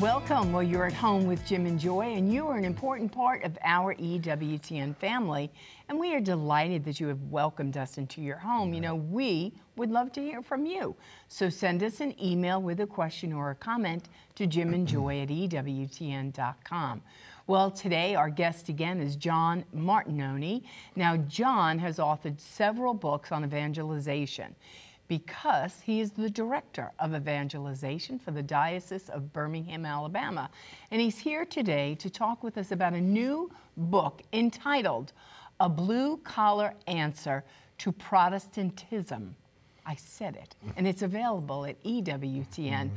Welcome. 0.00 0.52
Well, 0.52 0.62
you're 0.62 0.86
at 0.86 0.92
home 0.92 1.26
with 1.26 1.44
Jim 1.44 1.66
and 1.66 1.76
Joy, 1.76 2.14
and 2.14 2.32
you 2.32 2.46
are 2.46 2.56
an 2.56 2.64
important 2.64 3.10
part 3.10 3.42
of 3.42 3.58
our 3.64 3.96
EWTN 3.96 4.94
family. 4.94 5.50
And 5.88 5.98
we 5.98 6.14
are 6.14 6.20
delighted 6.20 6.84
that 6.84 7.00
you 7.00 7.08
have 7.08 7.20
welcomed 7.24 7.76
us 7.76 7.98
into 7.98 8.20
your 8.20 8.36
home. 8.36 8.72
You 8.72 8.80
know, 8.80 8.94
we 8.94 9.52
would 9.74 9.90
love 9.90 10.12
to 10.12 10.20
hear 10.20 10.40
from 10.40 10.66
you. 10.66 10.94
So 11.26 11.50
send 11.50 11.82
us 11.82 11.98
an 11.98 12.14
email 12.22 12.62
with 12.62 12.78
a 12.78 12.86
question 12.86 13.32
or 13.32 13.50
a 13.50 13.56
comment 13.56 14.08
to 14.36 14.46
jimandjoy 14.46 15.24
at 15.24 15.30
EWTN.com. 15.30 17.02
Well, 17.48 17.68
today 17.68 18.14
our 18.14 18.30
guest 18.30 18.68
again 18.68 19.00
is 19.00 19.16
John 19.16 19.64
Martignoni. 19.74 20.62
Now, 20.94 21.16
John 21.16 21.76
has 21.80 21.96
authored 21.96 22.38
several 22.38 22.94
books 22.94 23.32
on 23.32 23.42
evangelization 23.42 24.54
because 25.08 25.80
he 25.82 26.00
is 26.00 26.12
the 26.12 26.30
director 26.30 26.92
of 26.98 27.14
evangelization 27.14 28.18
for 28.18 28.30
the 28.30 28.42
Diocese 28.42 29.08
of 29.08 29.32
Birmingham, 29.32 29.86
Alabama. 29.86 30.50
And 30.90 31.00
he's 31.00 31.18
here 31.18 31.46
today 31.46 31.94
to 31.96 32.10
talk 32.10 32.42
with 32.44 32.58
us 32.58 32.70
about 32.70 32.92
a 32.92 33.00
new 33.00 33.50
book 33.76 34.22
entitled 34.32 35.12
A 35.60 35.68
Blue 35.68 36.18
Collar 36.18 36.74
Answer 36.86 37.42
to 37.78 37.90
Protestantism. 37.90 39.34
I 39.86 39.94
said 39.94 40.36
it, 40.36 40.54
and 40.76 40.86
it's 40.86 41.00
available 41.00 41.64
at 41.64 41.82
EWTNRC.com. 41.82 42.92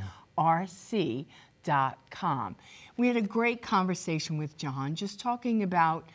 We 2.97 3.07
had 3.07 3.15
a 3.15 3.21
great 3.21 3.61
conversation 3.61 4.37
with 4.37 4.57
John 4.57 4.95
just 4.95 5.17
talking 5.21 5.63
about 5.63 6.09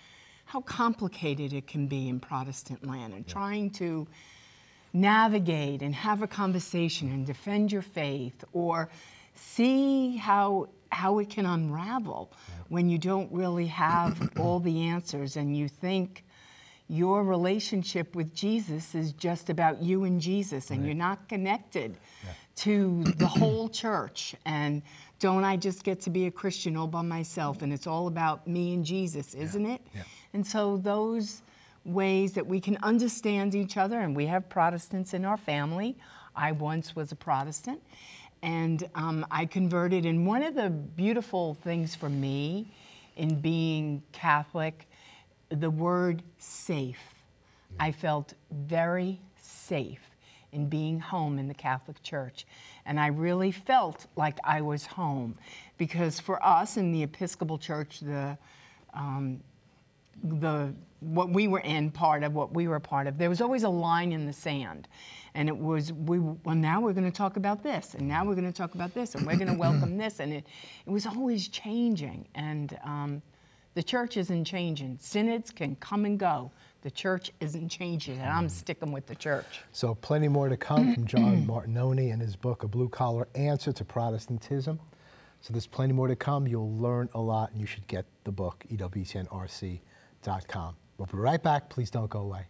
how 0.44 0.60
complicated 0.60 1.54
it 1.54 1.66
can 1.66 1.86
be 1.86 2.10
in 2.10 2.20
Protestant 2.20 2.86
land 2.86 3.14
and 3.14 3.26
trying 3.26 3.70
to 3.70 4.06
navigate 4.92 5.82
and 5.82 5.94
have 5.94 6.22
a 6.22 6.26
conversation 6.26 7.10
and 7.10 7.26
defend 7.26 7.70
your 7.72 7.82
faith 7.82 8.44
or 8.52 8.88
see 9.34 10.16
how 10.16 10.68
how 10.92 11.18
it 11.18 11.28
can 11.28 11.44
unravel 11.44 12.30
when 12.68 12.88
you 12.88 12.96
don't 12.96 13.30
really 13.32 13.66
have 13.66 14.30
all 14.38 14.60
the 14.60 14.82
answers 14.82 15.36
and 15.36 15.56
you 15.56 15.68
think 15.68 16.24
your 16.88 17.24
relationship 17.24 18.14
with 18.14 18.32
Jesus 18.34 18.94
is 18.94 19.12
just 19.12 19.50
about 19.50 19.82
you 19.82 20.04
and 20.04 20.20
Jesus 20.20 20.70
and 20.70 20.80
Right. 20.80 20.86
you're 20.86 20.94
not 20.94 21.28
connected 21.28 21.96
Yeah. 22.24 22.30
to 22.56 23.02
the 23.18 23.26
whole 23.26 23.68
church 23.68 24.36
and 24.46 24.80
don't 25.18 25.42
I 25.44 25.56
just 25.56 25.82
get 25.82 26.00
to 26.02 26.10
be 26.10 26.26
a 26.26 26.30
Christian 26.30 26.76
all 26.76 26.86
by 26.86 27.02
myself 27.02 27.62
and 27.62 27.72
it's 27.72 27.86
all 27.88 28.06
about 28.06 28.46
me 28.46 28.72
and 28.74 28.84
Jesus, 28.84 29.34
isn't 29.34 29.66
it? 29.66 29.80
Yeah. 29.94 30.02
And 30.34 30.46
so 30.46 30.76
those 30.76 31.42
ways 31.86 32.32
that 32.32 32.46
we 32.46 32.60
can 32.60 32.76
understand 32.82 33.54
each 33.54 33.76
other, 33.76 34.00
and 34.00 34.14
we 34.14 34.26
have 34.26 34.48
Protestants 34.48 35.14
in 35.14 35.24
our 35.24 35.36
family. 35.36 35.96
I 36.34 36.52
once 36.52 36.94
was 36.94 37.12
a 37.12 37.16
Protestant, 37.16 37.80
and 38.42 38.88
um, 38.94 39.24
I 39.30 39.46
converted. 39.46 40.04
And 40.04 40.26
one 40.26 40.42
of 40.42 40.54
the 40.54 40.68
beautiful 40.68 41.54
things 41.54 41.94
for 41.94 42.08
me 42.08 42.66
in 43.16 43.40
being 43.40 44.02
Catholic, 44.12 44.88
the 45.48 45.70
word 45.70 46.22
safe. 46.38 46.98
I 47.78 47.92
felt 47.92 48.34
very 48.50 49.20
safe 49.40 50.00
in 50.52 50.68
being 50.68 51.00
home 51.00 51.38
in 51.38 51.48
the 51.48 51.54
Catholic 51.54 52.02
Church. 52.02 52.46
And 52.84 52.98
I 52.98 53.08
really 53.08 53.52
felt 53.52 54.06
like 54.16 54.38
I 54.44 54.60
was 54.60 54.86
home 54.86 55.36
because 55.78 56.20
for 56.20 56.44
us 56.44 56.76
in 56.76 56.92
the 56.92 57.02
Episcopal 57.02 57.58
Church, 57.58 58.00
the 58.00 58.38
um, 58.94 59.40
the 60.24 60.72
what 61.00 61.30
we 61.30 61.48
were 61.48 61.60
in 61.60 61.90
part 61.90 62.22
of 62.22 62.34
what 62.34 62.54
we 62.54 62.68
were 62.68 62.80
part 62.80 63.06
of 63.06 63.18
there 63.18 63.28
was 63.28 63.40
always 63.40 63.62
a 63.64 63.68
line 63.68 64.12
in 64.12 64.26
the 64.26 64.32
sand 64.32 64.88
and 65.34 65.48
it 65.48 65.56
was 65.56 65.92
we 65.92 66.18
well 66.18 66.54
now 66.54 66.80
we're 66.80 66.92
going 66.92 67.10
to 67.10 67.16
talk 67.16 67.36
about 67.36 67.62
this 67.62 67.94
and 67.94 68.06
now 68.08 68.24
we're 68.24 68.34
going 68.34 68.50
to 68.50 68.56
talk 68.56 68.74
about 68.74 68.94
this 68.94 69.14
and 69.14 69.26
we're 69.26 69.36
going 69.36 69.46
to 69.46 69.54
welcome 69.58 69.96
this 69.98 70.20
and 70.20 70.32
it 70.32 70.46
it 70.86 70.90
was 70.90 71.06
always 71.06 71.48
changing 71.48 72.26
and 72.34 72.78
um, 72.84 73.20
the 73.74 73.82
church 73.82 74.16
isn't 74.16 74.44
changing 74.44 74.96
synods 75.00 75.50
can 75.50 75.76
come 75.76 76.04
and 76.06 76.18
go 76.18 76.50
the 76.82 76.90
church 76.90 77.30
isn't 77.40 77.68
changing 77.68 78.18
and 78.18 78.30
i'm 78.30 78.48
sticking 78.48 78.90
with 78.90 79.06
the 79.06 79.14
church 79.14 79.60
So, 79.72 79.94
plenty 79.94 80.28
more 80.28 80.48
to 80.48 80.56
come 80.56 80.94
from 80.94 81.06
John 81.06 81.46
Martignoni 81.48 82.10
and 82.12 82.22
his 82.22 82.36
book, 82.36 82.62
A 82.64 82.68
Blue 82.68 82.88
Collar 82.88 83.28
Answer 83.34 83.72
to 83.72 83.84
Protestantism. 83.84 84.80
So, 85.42 85.52
there's 85.52 85.66
plenty 85.66 85.92
more 85.92 86.08
to 86.08 86.16
come. 86.16 86.46
You'll 86.46 86.72
learn 86.78 87.08
a 87.14 87.20
lot, 87.20 87.50
and 87.52 87.60
you 87.60 87.66
should 87.66 87.86
get 87.86 88.06
the 88.24 88.32
book, 88.32 88.64
E 88.70 88.76
EWTNRC.com. 88.76 90.76
We'll 90.98 91.06
be 91.06 91.18
right 91.18 91.42
back. 91.42 91.68
Please 91.68 91.90
don't 91.90 92.10
go 92.10 92.20
away. 92.20 92.46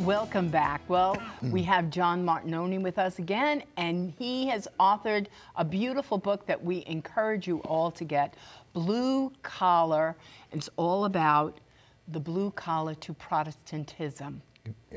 Welcome 0.00 0.48
back. 0.48 0.80
Well, 0.88 1.16
we 1.42 1.62
have 1.64 1.90
John 1.90 2.24
Martignoni 2.24 2.82
with 2.82 2.98
us 2.98 3.18
again, 3.18 3.62
and 3.76 4.12
he 4.18 4.48
has 4.48 4.66
authored 4.80 5.26
a 5.54 5.64
beautiful 5.64 6.18
book 6.18 6.46
that 6.46 6.62
we 6.62 6.82
encourage 6.86 7.46
you 7.46 7.58
all 7.60 7.90
to 7.92 8.04
get 8.04 8.34
Blue 8.72 9.30
Collar. 9.42 10.16
It's 10.50 10.68
all 10.76 11.04
about 11.04 11.60
the 12.08 12.18
blue 12.18 12.50
collar 12.52 12.94
to 12.96 13.14
Protestantism. 13.14 14.42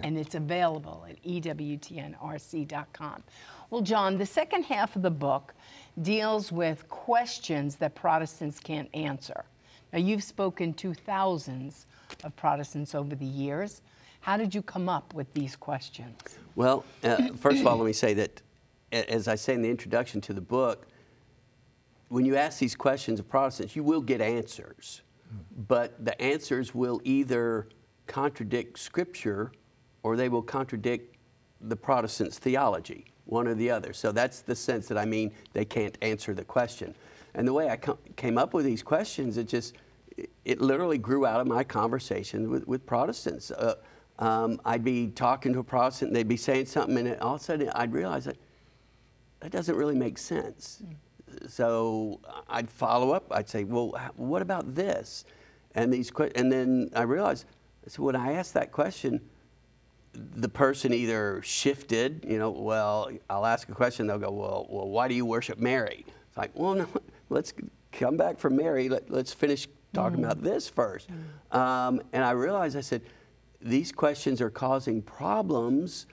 And 0.03 0.17
it's 0.17 0.35
available 0.35 1.05
at 1.09 1.21
EWTNRC.com. 1.23 3.23
Well, 3.69 3.81
John, 3.81 4.17
the 4.17 4.25
second 4.25 4.63
half 4.63 4.95
of 4.95 5.01
the 5.01 5.11
book 5.11 5.53
deals 6.01 6.51
with 6.51 6.87
questions 6.87 7.75
that 7.77 7.95
Protestants 7.95 8.59
can't 8.59 8.89
answer. 8.93 9.43
Now, 9.91 9.99
you've 9.99 10.23
spoken 10.23 10.73
to 10.75 10.93
thousands 10.93 11.87
of 12.23 12.35
Protestants 12.35 12.95
over 12.95 13.15
the 13.15 13.25
years. 13.25 13.81
How 14.25 14.37
did 14.37 14.55
you 14.55 14.63
come 14.63 14.89
up 14.89 15.13
with 15.13 15.31
these 15.35 15.55
questions? 15.55 16.17
Well, 16.55 16.83
uh, 17.03 17.27
first 17.33 17.61
of 17.61 17.67
all, 17.67 17.77
let 17.77 17.85
me 17.85 17.93
say 17.93 18.15
that, 18.15 18.41
as 18.91 19.27
I 19.27 19.35
say 19.35 19.53
in 19.53 19.61
the 19.61 19.69
introduction 19.69 20.19
to 20.21 20.33
the 20.33 20.41
book, 20.41 20.87
when 22.07 22.25
you 22.25 22.35
ask 22.35 22.57
these 22.57 22.75
questions 22.75 23.19
of 23.19 23.29
Protestants, 23.29 23.75
you 23.75 23.83
will 23.83 24.01
get 24.01 24.21
answers. 24.21 25.03
But 25.67 26.03
the 26.03 26.19
answers 26.19 26.73
will 26.73 27.01
either 27.03 27.67
contradict 28.07 28.79
Scripture 28.79 29.51
or 30.01 30.17
they 30.17 30.27
will 30.29 30.41
contradict 30.41 31.17
the 31.61 31.75
Protestants' 31.75 32.39
theology, 32.39 33.05
one 33.25 33.47
or 33.47 33.53
the 33.53 33.69
other. 33.69 33.93
So 33.93 34.11
that's 34.11 34.41
the 34.41 34.55
sense 34.55 34.87
that 34.87 34.97
I 34.97 35.05
mean 35.05 35.33
they 35.53 35.65
can't 35.65 35.99
answer 36.01 36.33
the 36.33 36.45
question. 36.45 36.95
And 37.35 37.47
the 37.47 37.53
way 37.53 37.69
I 37.69 37.77
came 38.15 38.39
up 38.39 38.55
with 38.55 38.65
these 38.65 38.81
questions, 38.81 39.37
it 39.37 39.47
just, 39.47 39.75
it- 40.17 40.31
it 40.45 40.61
literally 40.61 40.97
grew 40.97 41.27
out 41.27 41.41
of 41.41 41.45
my 41.45 41.63
conversation 41.63 42.49
with, 42.49 42.67
with 42.67 42.87
Protestants. 42.87 43.51
Uh, 43.51 43.75
um, 44.19 44.59
I'd 44.63 44.83
be 44.83 45.07
talking 45.07 45.53
to 45.53 45.59
a 45.59 45.63
Protestant, 45.63 46.09
and 46.09 46.15
they'd 46.15 46.27
be 46.27 46.37
saying 46.37 46.67
something, 46.67 46.97
and 46.97 47.19
all 47.19 47.35
of 47.35 47.41
a 47.41 47.43
sudden 47.43 47.69
I'd 47.75 47.93
realize 47.93 48.25
that 48.25 48.37
that 49.41 49.51
doesn't 49.51 49.75
really 49.75 49.95
make 49.95 50.17
sense. 50.17 50.81
So 51.47 52.19
I'd 52.47 52.69
follow 52.69 53.11
up. 53.11 53.25
I'd 53.31 53.49
say, 53.49 53.63
well, 53.63 53.93
what 54.15 54.41
about 54.41 54.73
this? 54.73 55.25
And 55.75 55.93
these, 55.93 56.09
que- 56.09 56.31
and 56.35 56.51
then 56.51 56.89
I 56.95 57.03
realized, 57.03 57.45
so 57.87 58.03
when 58.03 58.15
I 58.15 58.33
asked 58.33 58.53
that 58.53 58.71
question, 58.71 59.21
the 60.13 60.47
person 60.47 60.93
either 60.93 61.41
shifted, 61.43 62.25
you 62.27 62.39
know, 62.39 62.49
well, 62.49 63.11
I'll 63.29 63.45
ask 63.45 63.67
a 63.67 63.73
question, 63.73 64.07
they'll 64.07 64.17
go, 64.17 64.31
well, 64.31 64.65
well, 64.69 64.87
why 64.87 65.09
do 65.09 65.13
you 65.13 65.25
worship 65.25 65.59
Mary? 65.59 66.05
It's 66.27 66.37
like, 66.37 66.51
well, 66.53 66.73
no, 66.75 66.87
let's 67.29 67.53
come 67.91 68.15
back 68.15 68.39
from 68.39 68.55
Mary. 68.55 68.87
Let, 68.87 69.09
let's 69.11 69.33
finish 69.33 69.67
talking 69.93 70.23
about 70.23 70.41
this 70.41 70.69
first. 70.69 71.09
Um, 71.51 72.01
and 72.13 72.23
I 72.23 72.31
realized, 72.31 72.77
I 72.77 72.81
said, 72.81 73.01
these 73.65 73.91
questions 73.91 74.41
are 74.41 74.51
causing 74.51 75.01
problems 75.01 76.05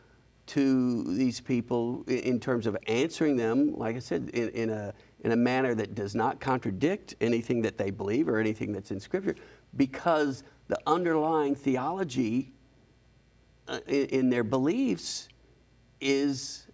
to 0.46 1.04
these 1.04 1.38
people 1.38 2.02
in 2.08 2.40
terms 2.40 2.66
of 2.66 2.76
answering 2.88 3.37
them, 3.37 3.75
like 3.76 3.94
I 3.94 3.99
said, 3.99 4.31
in, 4.32 4.49
in, 4.49 4.70
a, 4.70 4.93
in 5.20 5.32
a 5.32 5.37
manner 5.37 5.75
that 5.75 5.94
does 5.94 6.14
not 6.14 6.40
contradict 6.40 7.14
anything 7.20 7.60
that 7.62 7.76
they 7.76 7.90
believe 7.90 8.28
or 8.28 8.38
anything 8.40 8.72
that's 8.72 8.90
in 8.90 8.99
Scripture, 8.99 9.37
because 9.76 10.44
the 10.69 10.78
underlying 10.87 11.54
theology 11.54 12.52
uh, 13.69 13.81
in, 13.87 14.06
in 14.06 14.31
their 14.31 14.44
beliefs 14.44 15.28
is 16.00 16.66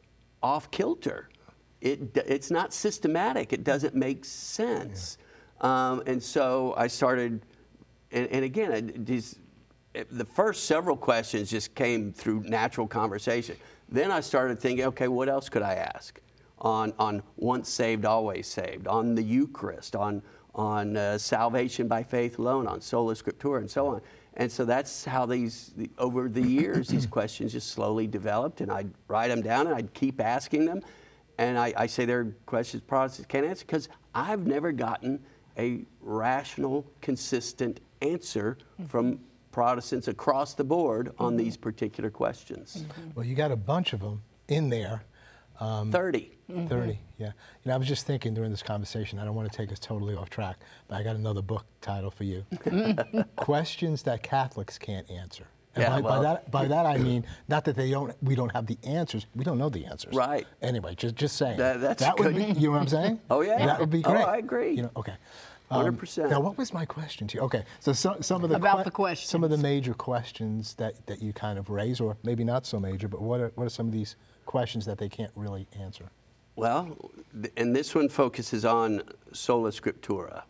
off 0.42 0.70
kilter. 0.70 1.28
It, 1.80 2.16
it's 2.16 2.50
not 2.50 2.72
systematic. 2.72 3.52
It 3.52 3.64
doesn't 3.64 3.94
make 3.94 4.24
sense. 4.24 5.18
Um, 5.60 6.02
and 6.06 6.22
so 6.22 6.72
I 6.76 6.86
started, 6.86 7.44
and, 8.12 8.28
and 8.28 8.44
again, 8.44 8.72
I, 8.72 8.80
these, 8.80 9.38
the 10.10 10.24
first 10.24 10.64
several 10.64 10.96
questions 10.96 11.50
just 11.50 11.74
came 11.74 12.12
through 12.12 12.40
natural 12.42 12.86
conversation. 12.86 13.56
Then 13.88 14.10
I 14.10 14.20
started 14.20 14.60
thinking, 14.60 14.86
okay, 14.86 15.08
what 15.08 15.28
else 15.28 15.48
could 15.48 15.62
I 15.62 15.74
ask? 15.74 16.20
on, 16.60 16.92
on 16.98 17.22
once 17.36 17.68
saved, 17.68 18.04
always 18.04 18.46
saved, 18.46 18.86
on 18.86 19.14
the 19.14 19.22
Eucharist, 19.22 19.94
on, 19.94 20.22
on 20.54 20.96
uh, 20.96 21.18
salvation 21.18 21.88
by 21.88 22.02
faith 22.02 22.38
alone, 22.38 22.66
on 22.66 22.80
sola 22.80 23.14
scriptura, 23.14 23.58
and 23.58 23.70
so 23.70 23.86
on. 23.86 24.00
And 24.34 24.50
so 24.50 24.64
that's 24.64 25.04
how 25.04 25.26
these, 25.26 25.72
the, 25.76 25.90
over 25.98 26.28
the 26.28 26.42
years, 26.42 26.88
these 26.88 27.06
questions 27.18 27.52
just 27.52 27.70
slowly 27.70 28.06
developed, 28.06 28.60
and 28.60 28.70
I'd 28.70 28.90
write 29.08 29.28
them 29.28 29.42
down 29.42 29.66
and 29.66 29.74
I'd 29.74 29.92
keep 29.94 30.20
asking 30.20 30.64
them. 30.64 30.82
And 31.38 31.56
I, 31.56 31.72
I 31.76 31.86
say 31.86 32.04
they're 32.04 32.32
questions 32.46 32.82
Protestants 32.84 33.28
can't 33.28 33.46
answer 33.46 33.64
because 33.64 33.88
I've 34.14 34.46
never 34.46 34.72
gotten 34.72 35.20
a 35.56 35.82
rational, 36.00 36.84
consistent 37.00 37.80
answer 38.02 38.58
from 38.88 39.20
Protestants 39.50 40.08
across 40.08 40.54
the 40.54 40.64
board 40.64 41.12
on 41.18 41.36
these 41.36 41.54
mm-hmm. 41.54 41.62
particular 41.62 42.10
questions. 42.10 42.84
Mm-hmm. 42.86 43.10
Well, 43.14 43.26
you 43.26 43.34
got 43.34 43.50
a 43.50 43.56
bunch 43.56 43.92
of 43.92 44.00
them 44.00 44.22
in 44.48 44.68
there. 44.68 45.02
Um, 45.60 45.90
30. 45.90 46.30
30, 46.48 46.70
mm-hmm. 46.70 46.90
yeah. 47.18 47.26
You 47.26 47.32
know, 47.66 47.74
I 47.74 47.76
was 47.76 47.88
just 47.88 48.06
thinking 48.06 48.32
during 48.32 48.50
this 48.50 48.62
conversation, 48.62 49.18
I 49.18 49.24
don't 49.24 49.34
want 49.34 49.50
to 49.50 49.56
take 49.56 49.72
us 49.72 49.78
totally 49.78 50.14
off 50.14 50.30
track, 50.30 50.58
but 50.86 50.96
I 50.96 51.02
got 51.02 51.16
another 51.16 51.42
book 51.42 51.66
title 51.80 52.10
for 52.10 52.24
you 52.24 52.44
Questions 53.36 54.02
That 54.04 54.22
Catholics 54.22 54.78
Can't 54.78 55.10
Answer. 55.10 55.46
And 55.74 55.82
Yeah, 55.82 56.00
by, 56.00 56.00
by 56.00 56.22
that, 56.22 56.50
by 56.50 56.66
that 56.66 56.86
I 56.86 56.96
mean 56.96 57.26
not 57.48 57.64
that 57.64 57.76
they 57.76 57.90
don't, 57.90 58.14
we 58.22 58.34
don't 58.34 58.50
have 58.50 58.66
the 58.66 58.78
answers. 58.84 59.26
We 59.34 59.44
don't 59.44 59.58
know 59.58 59.68
the 59.68 59.84
answers. 59.84 60.14
Right. 60.14 60.46
Anyway, 60.62 60.94
just 60.94 61.16
just 61.16 61.36
saying. 61.36 61.58
That- 61.58 61.80
that's 61.80 62.02
that 62.02 62.18
would 62.18 62.34
good. 62.34 62.54
be. 62.54 62.60
You 62.60 62.68
know 62.68 62.72
what 62.72 62.82
I'm 62.82 62.88
saying? 62.88 63.20
Oh, 63.30 63.42
yeah. 63.42 63.66
That 63.66 63.80
would 63.80 63.90
be 63.90 64.00
great. 64.02 64.24
Oh. 64.24 64.26
I 64.26 64.38
agree. 64.38 64.72
You 64.72 64.82
know. 64.82 64.90
Okay. 64.96 65.14
100%. 65.70 66.30
Now, 66.30 66.40
what 66.40 66.56
was 66.56 66.72
my 66.72 66.84
question 66.84 67.26
to 67.28 67.36
you? 67.38 67.42
Okay, 67.44 67.64
so 67.80 67.92
some, 67.92 68.22
some 68.22 68.42
of 68.42 68.50
the 68.50 68.56
About 68.56 68.84
the 68.84 68.90
questions, 68.90 69.30
some 69.30 69.44
of 69.44 69.50
the 69.50 69.58
major 69.58 69.94
questions 69.94 70.74
that, 70.74 71.06
that 71.06 71.22
you 71.22 71.32
kind 71.32 71.58
of 71.58 71.68
raise, 71.70 72.00
or 72.00 72.16
maybe 72.22 72.44
not 72.44 72.64
so 72.66 72.80
major, 72.80 73.08
but 73.08 73.20
what 73.20 73.40
are 73.40 73.52
what 73.54 73.64
are 73.64 73.70
some 73.70 73.86
of 73.86 73.92
these 73.92 74.16
questions 74.46 74.86
that 74.86 74.98
they 74.98 75.08
can't 75.08 75.32
really 75.34 75.66
answer? 75.78 76.10
Well, 76.56 76.96
th- 77.40 77.52
and 77.56 77.74
this 77.76 77.94
one 77.94 78.08
focuses 78.08 78.64
on 78.64 79.02
sola 79.32 79.70
scriptura. 79.70 80.42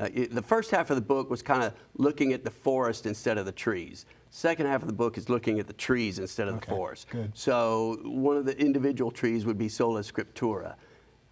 Uh, 0.00 0.08
it- 0.14 0.34
the 0.34 0.42
first 0.42 0.70
half 0.70 0.90
of 0.90 0.96
the 0.96 1.02
book 1.02 1.28
was 1.30 1.42
kind 1.42 1.62
of 1.62 1.74
looking 1.98 2.32
at 2.32 2.42
the 2.42 2.50
forest 2.50 3.04
instead 3.06 3.36
of 3.38 3.44
the 3.44 3.52
trees. 3.52 4.06
Second 4.30 4.64
half 4.66 4.80
of 4.80 4.88
the 4.88 4.94
book 4.94 5.18
is 5.18 5.28
looking 5.28 5.58
at 5.60 5.66
the 5.66 5.74
trees 5.74 6.18
instead 6.18 6.48
of 6.48 6.58
the 6.58 6.66
forest. 6.66 7.08
good. 7.10 7.30
So 7.34 7.98
one 8.04 8.38
of 8.38 8.46
the 8.46 8.58
individual 8.58 9.10
trees 9.10 9.44
would 9.44 9.58
be 9.58 9.68
sola 9.68 10.00
scriptura. 10.00 10.74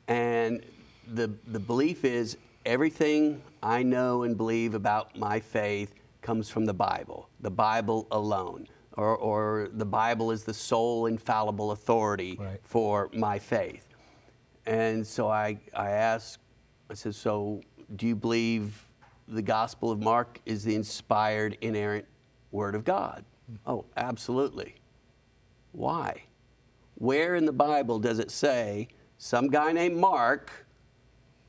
And 0.07 0.63
the, 1.11 1.31
the 1.47 1.59
belief 1.59 2.05
is 2.05 2.37
everything 2.67 3.43
I 3.63 3.83
know 3.83 4.23
and 4.23 4.37
believe 4.37 4.75
about 4.75 5.17
my 5.17 5.41
faith 5.41 5.95
comes 6.23 6.49
from 6.51 6.65
the 6.67 6.75
Bible, 6.75 7.29
the 7.41 7.51
Bible 7.51 8.07
alone. 8.11 8.67
Or, 8.97 9.17
or 9.17 9.69
the 9.73 9.85
Bible 9.87 10.31
is 10.31 10.45
the 10.45 10.53
sole 10.53 11.07
infallible 11.07 11.71
authority 11.71 12.37
Right. 12.39 12.61
for 12.63 13.09
my 13.15 13.39
faith. 13.39 13.87
And 14.67 15.07
so 15.07 15.29
I, 15.29 15.59
I 15.75 15.91
asked, 15.91 16.39
I 16.91 16.95
said, 16.95 17.15
so 17.15 17.63
do 17.97 18.07
you 18.07 18.17
believe 18.17 18.87
the 19.29 19.41
Gospel 19.43 19.91
of 19.91 20.01
Mark 20.01 20.41
is 20.45 20.65
the 20.65 20.75
inspired, 20.75 21.57
inerrant 21.61 22.05
Word 22.51 22.75
of 22.75 22.85
God? 22.85 23.25
Hmm. 23.49 23.57
Oh, 23.65 23.85
absolutely. 23.97 24.75
Why? 25.73 26.25
Where 26.97 27.37
in 27.37 27.47
the 27.47 27.53
Bible 27.53 27.99
does 28.01 28.19
it 28.19 28.31
say 28.31 28.89
some 29.19 29.49
guy 29.49 29.73
named 29.73 29.97
Mark 29.97 30.67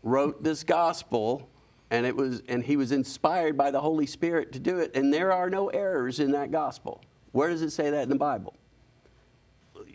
wrote 0.04 0.44
this 0.44 0.64
gospel 0.64 1.50
and 1.90 2.06
it 2.06 2.16
was 2.16 2.42
and 2.48 2.64
he 2.64 2.78
was 2.78 2.92
inspired 2.92 3.58
by 3.58 3.72
the 3.72 3.82
Holy 3.82 4.06
Spirit 4.06 4.52
to 4.54 4.60
do 4.60 4.80
it 4.80 4.96
and 4.96 5.14
there 5.14 5.32
are 5.32 5.50
no 5.50 5.70
errors 5.70 6.20
in 6.20 6.32
that 6.32 6.52
gospel. 6.52 7.02
Where 7.32 7.50
does 7.50 7.62
it 7.62 7.72
say 7.72 7.90
that 7.90 8.04
in 8.04 8.10
the 8.10 8.16
Bible? 8.16 8.56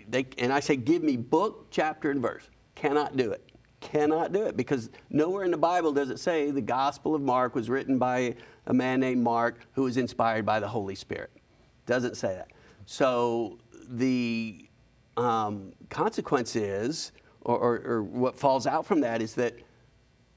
They, 0.08 0.26
and 0.38 0.52
I 0.52 0.60
say, 0.60 0.76
give 0.76 1.02
me 1.02 1.16
book, 1.16 1.66
chapter, 1.70 2.10
and 2.10 2.22
verse. 2.22 2.48
Cannot 2.74 3.16
do 3.16 3.32
it. 3.32 3.42
Cannot 3.80 4.32
do 4.32 4.44
it 4.44 4.56
because 4.56 4.90
nowhere 5.10 5.44
in 5.44 5.50
the 5.50 5.56
Bible 5.56 5.92
does 5.92 6.10
it 6.10 6.18
say 6.18 6.50
the 6.50 6.60
Gospel 6.60 7.14
of 7.14 7.22
Mark 7.22 7.54
was 7.54 7.68
written 7.68 7.98
by 7.98 8.34
a 8.66 8.74
man 8.74 9.00
named 9.00 9.22
Mark 9.22 9.60
who 9.72 9.82
was 9.82 9.96
inspired 9.96 10.46
by 10.46 10.60
the 10.60 10.68
Holy 10.68 10.94
Spirit. 10.94 11.30
Doesn't 11.86 12.16
say 12.16 12.34
that. 12.34 12.48
So 12.86 13.58
the 13.88 14.68
um, 15.16 15.72
consequence 15.90 16.56
is, 16.56 17.12
or, 17.42 17.58
or, 17.58 17.82
or 17.84 18.02
what 18.02 18.36
falls 18.36 18.66
out 18.66 18.86
from 18.86 19.00
that 19.00 19.20
is 19.22 19.34
that, 19.34 19.54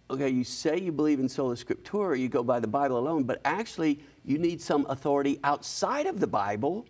okay, 0.10 0.30
you 0.30 0.44
say 0.44 0.80
you 0.80 0.92
believe 0.92 1.20
in 1.20 1.30
sola 1.30 1.56
scriptura, 1.56 2.20
you 2.20 2.30
go 2.30 2.44
by 2.44 2.60
the 2.60 2.68
Bible 2.68 2.98
alone, 2.98 3.24
but 3.24 3.42
actually 3.46 4.00
you 4.26 4.38
need 4.38 4.62
some 4.62 4.86
authority 4.90 5.40
outside 5.44 6.06
of 6.06 6.20
the 6.20 6.28
Bible 6.28 6.86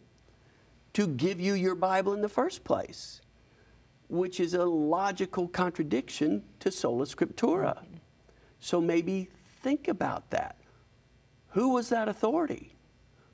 to 0.93 1.07
give 1.07 1.39
you 1.39 1.53
your 1.53 1.75
Bible 1.75 2.13
in 2.13 2.21
the 2.21 2.29
first 2.29 2.63
place, 2.63 3.21
which 4.07 4.39
is 4.39 4.53
a 4.53 4.65
logical 4.65 5.47
contradiction 5.47 6.43
to 6.59 6.71
sola 6.71 7.05
scriptura. 7.05 7.83
So 8.59 8.81
maybe 8.81 9.29
think 9.61 9.87
about 9.87 10.29
that. 10.31 10.55
Who 11.49 11.69
was 11.73 11.89
that 11.89 12.07
authority? 12.07 12.75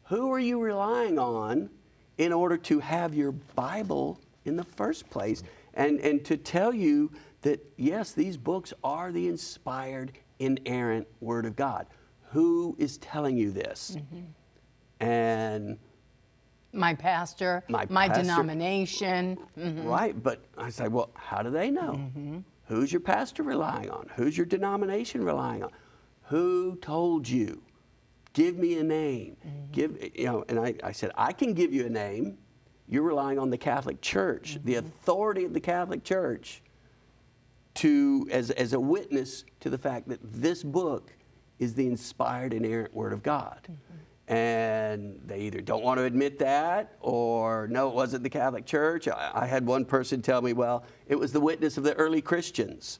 Who 0.05 0.31
are 0.31 0.39
you 0.39 0.59
relying 0.59 1.19
on 1.19 1.69
in 2.17 2.31
order 2.31 2.57
to 2.57 2.79
have 2.79 3.13
your 3.13 3.31
Bible 3.31 4.19
in 4.45 4.55
the 4.55 4.63
first 4.63 5.09
place? 5.09 5.43
And, 5.75 5.99
and 5.99 6.23
to 6.25 6.37
tell 6.37 6.73
you 6.73 7.11
that, 7.41 7.63
yes, 7.77 8.11
these 8.13 8.37
books 8.37 8.73
are 8.83 9.11
the 9.11 9.27
inspired, 9.27 10.13
inerrant 10.39 11.07
Word 11.19 11.45
of 11.45 11.55
God. 11.55 11.87
Who 12.31 12.75
is 12.79 12.97
telling 12.97 13.37
you 13.37 13.51
this? 13.51 13.97
Mm-hmm. 13.97 15.05
And 15.05 15.77
My 16.73 16.93
pastor, 16.93 17.63
My 17.69 17.85
my, 17.89 18.07
pastor. 18.07 18.23
denomination. 18.23 19.37
Mm-hmm. 19.57 19.87
Right, 19.87 20.21
but 20.21 20.43
I 20.57 20.69
say, 20.69 20.87
well, 20.87 21.11
how 21.13 21.41
do 21.41 21.49
they 21.49 21.69
know? 21.69 21.93
Mm-hmm. 21.93 22.39
Who's 22.67 22.91
your 22.91 23.01
pastor 23.01 23.43
relying 23.43 23.89
on? 23.89 24.09
Who's 24.15 24.35
your 24.37 24.45
denomination 24.45 25.23
relying 25.23 25.63
on? 25.63 25.71
Who 26.23 26.77
told 26.77 27.27
you? 27.29 27.61
Give 28.33 28.57
me 28.57 28.79
a 28.79 28.83
name. 28.83 29.37
Give 29.71 29.97
you 30.15 30.25
know, 30.25 30.45
and 30.49 30.59
I, 30.59 30.73
I 30.83 30.91
said, 30.91 31.11
I 31.15 31.31
can 31.31 31.53
give 31.53 31.73
you 31.73 31.85
a 31.85 31.89
name. 31.89 32.37
You're 32.87 33.03
relying 33.03 33.39
on 33.39 33.49
the 33.49 33.57
Catholic 33.57 34.01
Church, 34.01 34.59
the 34.63 34.75
mm-hmm. 34.75 34.85
authority 34.85 35.45
of 35.45 35.53
the 35.53 35.59
Catholic 35.59 36.03
Church, 36.03 36.61
to 37.75 38.27
as, 38.31 38.51
as 38.51 38.73
a 38.73 38.79
witness 38.79 39.43
to 39.59 39.69
the 39.69 39.77
fact 39.77 40.07
that 40.07 40.19
this 40.23 40.63
book 40.63 41.11
is 41.59 41.73
the 41.73 41.87
inspired, 41.87 42.53
and 42.53 42.65
inerrant 42.65 42.93
Word 42.93 43.13
of 43.13 43.23
God. 43.23 43.59
Mm-hmm. 43.63 44.33
And 44.33 45.21
they 45.25 45.41
either 45.41 45.61
don't 45.61 45.83
want 45.83 45.99
to 45.99 46.03
admit 46.03 46.39
that 46.39 46.95
or 46.99 47.67
no, 47.69 47.89
it 47.89 47.93
wasn't 47.93 48.23
the 48.23 48.29
Catholic 48.29 48.65
Church. 48.65 49.07
I, 49.07 49.31
I 49.33 49.45
had 49.45 49.65
one 49.65 49.85
person 49.85 50.21
tell 50.21 50.41
me, 50.41 50.53
well, 50.53 50.83
it 51.07 51.15
was 51.15 51.31
the 51.31 51.39
witness 51.39 51.77
of 51.77 51.83
the 51.83 51.93
early 51.93 52.21
Christians. 52.21 52.99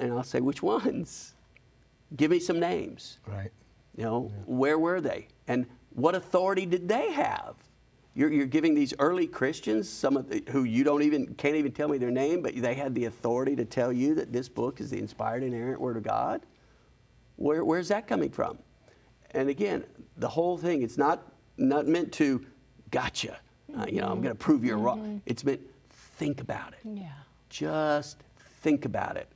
And 0.00 0.12
I'll 0.12 0.24
say, 0.24 0.40
which 0.40 0.62
ones? 0.62 1.34
Give 2.16 2.30
me 2.30 2.40
some 2.40 2.58
names. 2.58 3.18
Right. 3.26 3.52
You 3.96 4.04
know, 4.04 4.32
where 4.46 4.78
were 4.78 5.00
they? 5.00 5.28
And 5.46 5.66
what 5.90 6.14
authority 6.14 6.66
did 6.66 6.88
they 6.88 7.12
have? 7.12 7.54
You're, 8.14 8.32
you're 8.32 8.46
giving 8.46 8.74
these 8.74 8.92
early 8.98 9.26
Christians, 9.26 9.88
some 9.88 10.16
of 10.16 10.28
the, 10.28 10.42
who 10.50 10.64
you 10.64 10.82
don't 10.82 11.02
even 11.02 11.34
can't 11.34 11.54
even 11.56 11.72
tell 11.72 11.88
me 11.88 11.96
their 11.96 12.10
name, 12.10 12.42
but 12.42 12.56
they 12.56 12.74
had 12.74 12.94
the 12.94 13.04
authority 13.04 13.54
to 13.56 13.64
tell 13.64 13.92
you 13.92 14.14
that 14.16 14.32
this 14.32 14.48
book 14.48 14.80
is 14.80 14.90
the 14.90 14.98
inspired, 14.98 15.42
and 15.42 15.54
inerrant 15.54 15.80
Word 15.80 15.96
of 15.96 16.02
God. 16.02 16.42
Where, 17.36 17.64
where's 17.64 17.88
that 17.88 18.08
coming 18.08 18.30
from? 18.30 18.58
And 19.30 19.48
again, 19.48 19.84
the 20.16 20.28
whole 20.28 20.58
thing, 20.58 20.82
it's 20.82 20.98
not 20.98 21.22
not 21.56 21.86
meant 21.86 22.10
to, 22.14 22.44
gotcha. 22.90 23.38
Uh, 23.76 23.86
you 23.88 24.00
know, 24.00 24.08
I'm 24.08 24.22
going 24.22 24.34
to 24.34 24.38
prove 24.38 24.64
you're 24.64 24.78
wrong. 24.78 25.20
It's 25.26 25.44
meant 25.44 25.60
think 25.90 26.40
about 26.40 26.72
it. 26.72 26.80
Yeah. 26.84 27.08
Just 27.48 28.18
think 28.62 28.84
about 28.84 29.16
it. 29.16 29.28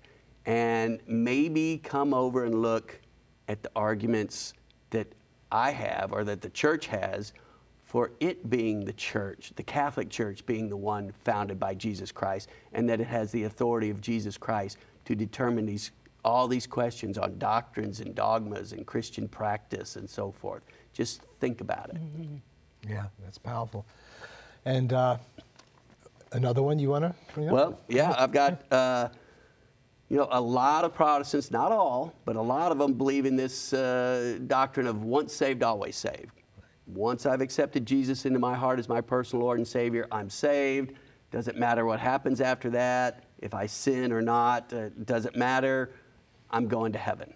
And 0.46 1.00
maybe 1.06 1.80
come 1.82 2.12
over 2.12 2.44
and 2.44 2.60
look 2.60 3.00
at 3.48 3.62
the 3.62 3.70
arguments 3.76 4.54
that 4.90 5.06
I 5.52 5.70
have 5.70 6.12
or 6.12 6.24
that 6.24 6.42
the 6.42 6.50
church 6.50 6.86
has 6.88 7.32
for 7.94 8.10
it 8.18 8.50
being 8.50 8.84
the 8.84 8.92
church, 8.92 9.52
the 9.54 9.62
Catholic 9.62 10.10
Church 10.10 10.44
being 10.46 10.68
the 10.68 10.76
one 10.76 11.12
founded 11.22 11.60
by 11.60 11.74
Jesus 11.74 12.10
Christ, 12.10 12.48
and 12.72 12.88
that 12.88 13.00
it 13.00 13.06
has 13.06 13.30
the 13.30 13.44
authority 13.44 13.88
of 13.88 14.00
Jesus 14.00 14.36
Christ 14.36 14.78
to 15.04 15.14
determine 15.14 15.64
these 15.64 15.92
all 16.24 16.48
these 16.48 16.66
questions 16.66 17.18
on 17.18 17.38
doctrines 17.38 18.00
and 18.00 18.12
dogmas 18.12 18.72
and 18.72 18.84
Christian 18.84 19.28
practice 19.28 19.94
and 19.94 20.10
so 20.10 20.32
forth. 20.32 20.64
Just 20.92 21.22
think 21.38 21.60
about 21.60 21.90
it. 21.90 21.96
Yeah, 22.86 23.04
that's 23.22 23.38
powerful. 23.38 23.86
And 24.66 24.92
uh, 24.92 25.16
another 26.32 26.62
one 26.62 26.78
you 26.78 26.90
want 26.90 27.04
to 27.04 27.14
bring 27.32 27.48
up? 27.48 27.54
Well, 27.54 27.80
yeah, 27.88 28.14
I've 28.18 28.32
got, 28.32 28.60
uh, 28.70 29.08
you 30.10 30.18
know, 30.18 30.28
a 30.30 30.40
lot 30.40 30.84
of 30.84 30.92
Protestants, 30.92 31.50
not 31.50 31.72
all, 31.72 32.12
but 32.26 32.36
a 32.36 32.42
lot 32.42 32.72
of 32.72 32.78
them 32.78 32.92
believe 32.92 33.24
in 33.24 33.36
this 33.36 33.72
uh, 33.72 34.38
doctrine 34.48 34.86
of 34.86 35.02
once 35.02 35.32
saved, 35.32 35.62
always 35.62 35.96
saved. 35.96 36.43
Once 36.86 37.26
I've 37.26 37.40
accepted 37.40 37.86
Jesus 37.86 38.26
into 38.26 38.38
my 38.38 38.54
heart 38.54 38.78
as 38.78 38.88
my 38.88 39.00
personal 39.00 39.44
Lord 39.44 39.58
and 39.58 39.66
Savior, 39.66 40.06
I'm 40.12 40.28
saved. 40.28 40.92
Doesn't 41.30 41.56
matter 41.56 41.84
what 41.84 41.98
happens 41.98 42.40
after 42.40 42.70
that, 42.70 43.24
if 43.38 43.54
I 43.54 43.66
sin 43.66 44.12
or 44.12 44.22
not, 44.22 44.72
uh, 44.72 44.90
doesn't 45.04 45.36
matter. 45.36 45.92
I'm 46.50 46.68
going 46.68 46.92
to 46.92 46.98
heaven. 46.98 47.34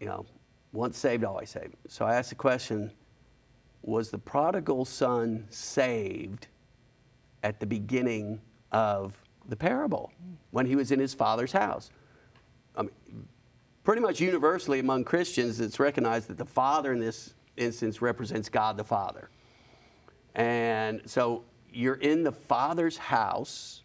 You 0.00 0.06
know, 0.06 0.26
once 0.72 0.98
saved, 0.98 1.24
always 1.24 1.50
saved. 1.50 1.74
So 1.88 2.04
I 2.04 2.14
asked 2.14 2.28
the 2.30 2.34
question 2.34 2.90
was 3.82 4.10
the 4.10 4.18
prodigal 4.18 4.84
son 4.84 5.46
saved 5.48 6.48
at 7.42 7.60
the 7.60 7.66
beginning 7.66 8.40
of 8.72 9.14
the 9.48 9.56
parable 9.56 10.12
when 10.50 10.66
he 10.66 10.76
was 10.76 10.92
in 10.92 10.98
his 10.98 11.14
father's 11.14 11.52
house. 11.52 11.90
I 12.76 12.82
mean, 12.82 12.90
pretty 13.84 14.02
much 14.02 14.20
universally 14.20 14.80
among 14.80 15.04
Christians, 15.04 15.60
it's 15.60 15.80
recognized 15.80 16.28
that 16.28 16.36
the 16.36 16.44
Father 16.44 16.92
in 16.92 16.98
this 16.98 17.34
instance 17.58 18.00
represents 18.00 18.48
God 18.48 18.76
the 18.76 18.84
Father. 18.84 19.30
And 20.34 21.02
so 21.06 21.44
you're 21.72 21.96
in 21.96 22.22
the 22.22 22.32
Father's 22.32 22.96
house, 22.96 23.82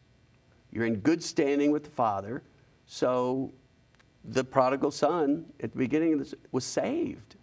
you're 0.71 0.85
in 0.85 0.95
good 0.97 1.23
standing 1.23 1.71
with 1.71 1.83
the 1.83 1.91
Father. 1.91 2.43
So 2.85 3.51
the 4.23 4.43
prodigal 4.43 4.91
son 4.91 5.45
at 5.61 5.71
the 5.71 5.77
beginning 5.77 6.13
of 6.13 6.19
this 6.19 6.33
was 6.51 6.63
saved. 6.63 7.35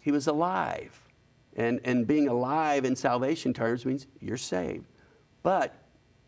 He 0.00 0.10
was 0.10 0.26
alive. 0.26 1.00
And, 1.56 1.80
and 1.84 2.06
being 2.06 2.28
alive 2.28 2.84
in 2.84 2.94
salvation 2.94 3.52
terms 3.52 3.84
means 3.84 4.06
you're 4.20 4.36
saved. 4.36 4.86
But 5.42 5.74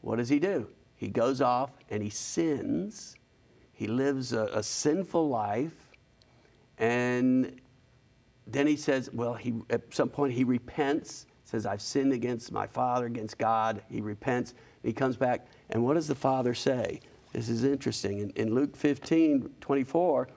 what 0.00 0.16
does 0.16 0.28
he 0.28 0.38
do? 0.38 0.68
He 0.96 1.08
goes 1.08 1.40
off 1.40 1.70
and 1.88 2.02
he 2.02 2.10
sins. 2.10 3.14
He 3.72 3.86
lives 3.86 4.32
a, 4.32 4.50
a 4.52 4.62
sinful 4.62 5.28
life. 5.28 5.92
And 6.78 7.59
then 8.46 8.66
he 8.66 8.76
says, 8.76 9.10
well, 9.12 9.34
he, 9.34 9.54
at 9.70 9.82
some 9.94 10.08
point 10.08 10.32
he 10.32 10.44
repents, 10.44 11.26
says, 11.44 11.66
I've 11.66 11.82
sinned 11.82 12.12
against 12.12 12.52
my 12.52 12.66
father, 12.66 13.06
against 13.06 13.36
God. 13.36 13.82
He 13.90 14.00
repents. 14.00 14.54
He 14.82 14.92
comes 14.92 15.16
back. 15.16 15.46
And 15.70 15.84
what 15.84 15.94
does 15.94 16.06
the 16.06 16.14
father 16.14 16.54
say? 16.54 17.00
This 17.32 17.48
is 17.48 17.64
interesting. 17.64 18.18
In, 18.18 18.30
in 18.30 18.54
Luke 18.54 18.76
15, 18.76 19.50
24, 19.60 20.28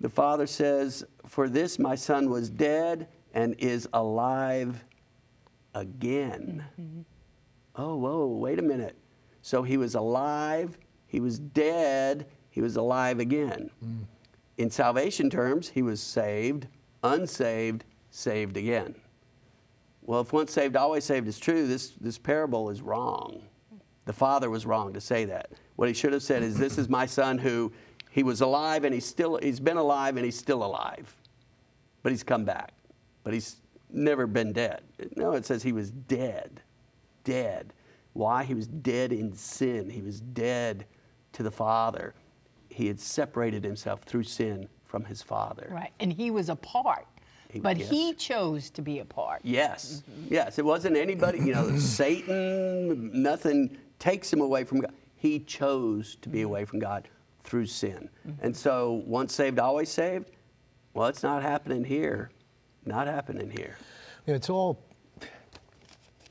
the 0.00 0.08
father 0.08 0.46
says, 0.46 1.04
For 1.26 1.48
this 1.48 1.78
my 1.78 1.94
son 1.94 2.30
was 2.30 2.48
dead 2.48 3.08
and 3.34 3.54
is 3.58 3.88
alive 3.92 4.84
again. 5.74 6.64
Mm-hmm. 6.80 7.00
Oh, 7.76 7.96
whoa, 7.96 8.26
wait 8.26 8.58
a 8.58 8.62
minute. 8.62 8.96
So 9.42 9.62
he 9.62 9.76
was 9.76 9.94
alive, 9.94 10.78
he 11.06 11.20
was 11.20 11.38
dead, 11.38 12.26
he 12.50 12.60
was 12.60 12.76
alive 12.76 13.20
again. 13.20 13.70
Mm. 13.84 14.04
In 14.58 14.70
salvation 14.70 15.30
terms, 15.30 15.68
he 15.68 15.82
was 15.82 16.02
saved, 16.02 16.66
unsaved, 17.02 17.84
saved 18.10 18.56
again. 18.56 18.94
Well, 20.02 20.20
if 20.20 20.32
once 20.32 20.52
saved, 20.52 20.76
always 20.76 21.04
saved 21.04 21.28
is 21.28 21.38
true, 21.38 21.66
this, 21.66 21.90
this 22.00 22.18
parable 22.18 22.70
is 22.70 22.82
wrong. 22.82 23.42
The 24.06 24.12
father 24.12 24.50
was 24.50 24.66
wrong 24.66 24.92
to 24.94 25.00
say 25.00 25.24
that. 25.26 25.52
What 25.76 25.88
he 25.88 25.94
should 25.94 26.12
have 26.12 26.22
said 26.22 26.42
is, 26.42 26.56
This 26.56 26.78
is 26.78 26.88
my 26.88 27.06
son 27.06 27.38
who 27.38 27.72
he 28.10 28.22
was 28.22 28.40
alive 28.40 28.84
and 28.84 28.92
he's 28.92 29.06
still, 29.06 29.38
he's 29.40 29.60
been 29.60 29.76
alive 29.76 30.16
and 30.16 30.24
he's 30.24 30.38
still 30.38 30.64
alive. 30.64 31.14
But 32.02 32.12
he's 32.12 32.22
come 32.22 32.44
back. 32.44 32.72
But 33.22 33.34
he's 33.34 33.56
never 33.92 34.26
been 34.26 34.52
dead. 34.52 34.82
No, 35.16 35.32
it 35.32 35.46
says 35.46 35.62
he 35.62 35.72
was 35.72 35.90
dead. 35.90 36.62
Dead. 37.24 37.72
Why? 38.14 38.44
He 38.44 38.54
was 38.54 38.66
dead 38.66 39.12
in 39.12 39.32
sin. 39.32 39.88
He 39.88 40.02
was 40.02 40.20
dead 40.20 40.86
to 41.34 41.42
the 41.42 41.50
Father. 41.50 42.14
He 42.68 42.86
had 42.86 42.98
separated 42.98 43.62
himself 43.62 44.02
through 44.02 44.24
sin 44.24 44.68
from 44.90 45.04
his 45.04 45.22
Father. 45.22 45.68
Right. 45.70 45.92
And 46.00 46.12
he 46.12 46.30
was 46.30 46.48
apart. 46.48 47.06
He- 47.48 47.60
But 47.60 47.78
yes. 47.78 47.88
he 47.88 48.12
chose 48.14 48.70
to 48.70 48.82
be 48.82 48.98
apart. 48.98 49.40
Yes, 49.44 50.02
yes. 50.28 50.58
It 50.58 50.64
wasn't 50.64 50.96
anybody, 50.96 51.38
you 51.38 51.54
know, 51.54 51.78
Satan, 51.78 53.10
nothing 53.22 53.76
takes 53.98 54.32
him 54.32 54.40
away 54.40 54.64
from 54.64 54.80
God. 54.80 54.92
He 55.16 55.40
chose 55.40 56.16
to 56.22 56.28
be 56.28 56.38
mm-hmm. 56.38 56.46
away 56.46 56.64
from 56.64 56.80
God 56.80 57.08
through 57.44 57.66
sin. 57.66 58.08
And 58.42 58.56
so, 58.56 59.02
once 59.06 59.34
saved, 59.34 59.58
always 59.58 59.88
saved, 59.88 60.30
well, 60.94 61.08
it's 61.08 61.22
not 61.22 61.42
happening 61.42 61.84
here. 61.84 62.30
Not 62.84 63.06
happening 63.06 63.50
here. 63.50 63.76
You 64.26 64.32
know, 64.32 64.36
it's 64.36 64.50
all, 64.50 64.82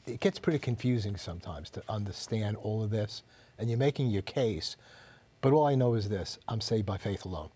it 0.05 0.19
gets 0.19 0.39
pretty 0.39 0.59
confusing 0.59 1.15
sometimes 1.15 1.69
to 1.71 1.83
understand 1.87 2.57
all 2.57 2.83
of 2.83 2.89
this. 2.89 3.23
And 3.57 3.69
you're 3.69 3.79
making 3.79 4.09
your 4.09 4.21
case, 4.23 4.77
but 5.41 5.53
all 5.53 5.65
I 5.65 5.75
know 5.75 5.93
is 5.93 6.09
this 6.09 6.39
I'm 6.47 6.61
saved 6.61 6.85
by 6.85 6.97
faith 6.97 7.25
alone. 7.25 7.49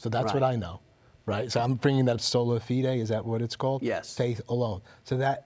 So 0.00 0.08
that's 0.08 0.32
what 0.32 0.42
I 0.42 0.56
know, 0.56 0.80
right? 1.26 1.52
So 1.52 1.60
I'm 1.60 1.74
bringing 1.74 2.06
that 2.06 2.22
sola 2.22 2.58
fide, 2.58 2.86
is 2.86 3.10
that 3.10 3.22
what 3.22 3.42
it's 3.42 3.54
called? 3.54 3.82
Yes. 3.82 4.16
Faith 4.16 4.40
alone. 4.48 4.80
So 5.04 5.18
that, 5.18 5.44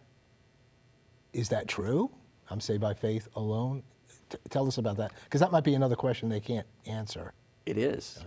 is 1.33 1.49
that 1.49 1.67
true? 1.67 2.09
I'm 2.51 2.61
saved 2.61 2.81
by 2.81 2.95
faith 2.95 3.27
alone? 3.35 3.83
T- 4.31 4.39
tell 4.51 4.69
us 4.69 4.79
about 4.79 4.97
that, 4.99 5.11
because 5.25 5.41
that 5.41 5.51
might 5.51 5.65
be 5.65 5.75
another 5.75 5.97
question 5.97 6.29
they 6.29 6.39
can't 6.39 6.69
answer. 6.87 7.33
It 7.67 7.79
is. 7.79 8.21
Oh, 8.23 8.27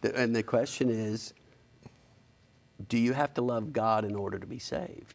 the- 0.00 0.16
And 0.18 0.34
the 0.34 0.42
question 0.42 0.90
is 0.90 1.32
do 2.88 2.98
you 2.98 3.12
have 3.12 3.32
to 3.34 3.40
love 3.40 3.72
God 3.72 4.04
in 4.04 4.16
order 4.16 4.36
to 4.40 4.46
be 4.48 4.58
saved? 4.58 5.14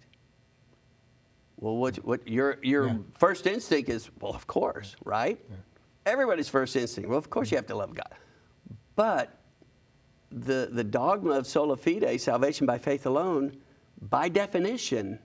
Well, 1.59 1.75
what, 1.75 1.97
what 2.05 2.25
your, 2.25 2.57
your 2.61 2.87
Yeah. 2.87 2.97
first 3.17 3.47
instinct 3.47 3.89
is, 3.89 4.09
well, 4.21 4.33
of 4.33 4.47
course, 4.47 4.95
right? 5.03 5.37
Everybody's 6.05 6.47
first 6.47 6.73
instinct, 6.77 7.09
well, 7.09 7.19
of 7.19 7.29
course 7.29 7.51
you 7.51 7.57
have 7.57 7.67
to 7.67 7.75
love 7.75 7.93
God. 7.93 8.13
But 8.95 9.37
the, 10.33 10.69
the 10.71 10.83
dogma 10.83 11.31
of 11.31 11.47
sola 11.47 11.77
fide, 11.77 12.19
salvation 12.19 12.65
by 12.65 12.77
faith 12.77 13.05
alone, 13.05 13.57
by 14.01 14.29
definition, 14.29 15.19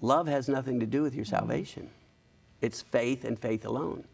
love 0.00 0.26
has 0.26 0.48
nothing 0.48 0.80
to 0.80 0.86
do 0.86 1.02
with 1.02 1.14
your 1.14 1.24
salvation. 1.24 1.90
It's 2.60 2.82
faith 2.82 3.24
and 3.24 3.38
faith 3.38 3.64
alone. 3.64 4.04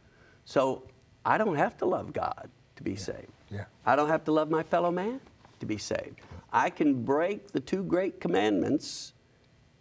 So 0.44 0.84
I 1.24 1.38
don't 1.38 1.56
have 1.56 1.78
to 1.78 1.86
love 1.86 2.12
God 2.12 2.50
to 2.76 2.82
be 2.82 2.96
saved. 2.96 3.32
Yeah. 3.50 3.64
I 3.86 3.96
don't 3.96 4.08
have 4.08 4.24
to 4.24 4.32
love 4.32 4.50
my 4.50 4.62
fellow 4.62 4.90
man 4.90 5.20
to 5.60 5.66
be 5.66 5.78
saved. 5.78 6.20
I 6.52 6.70
can 6.70 7.04
break 7.04 7.52
the 7.52 7.60
two 7.60 7.82
great 7.82 8.20
commandments, 8.20 9.12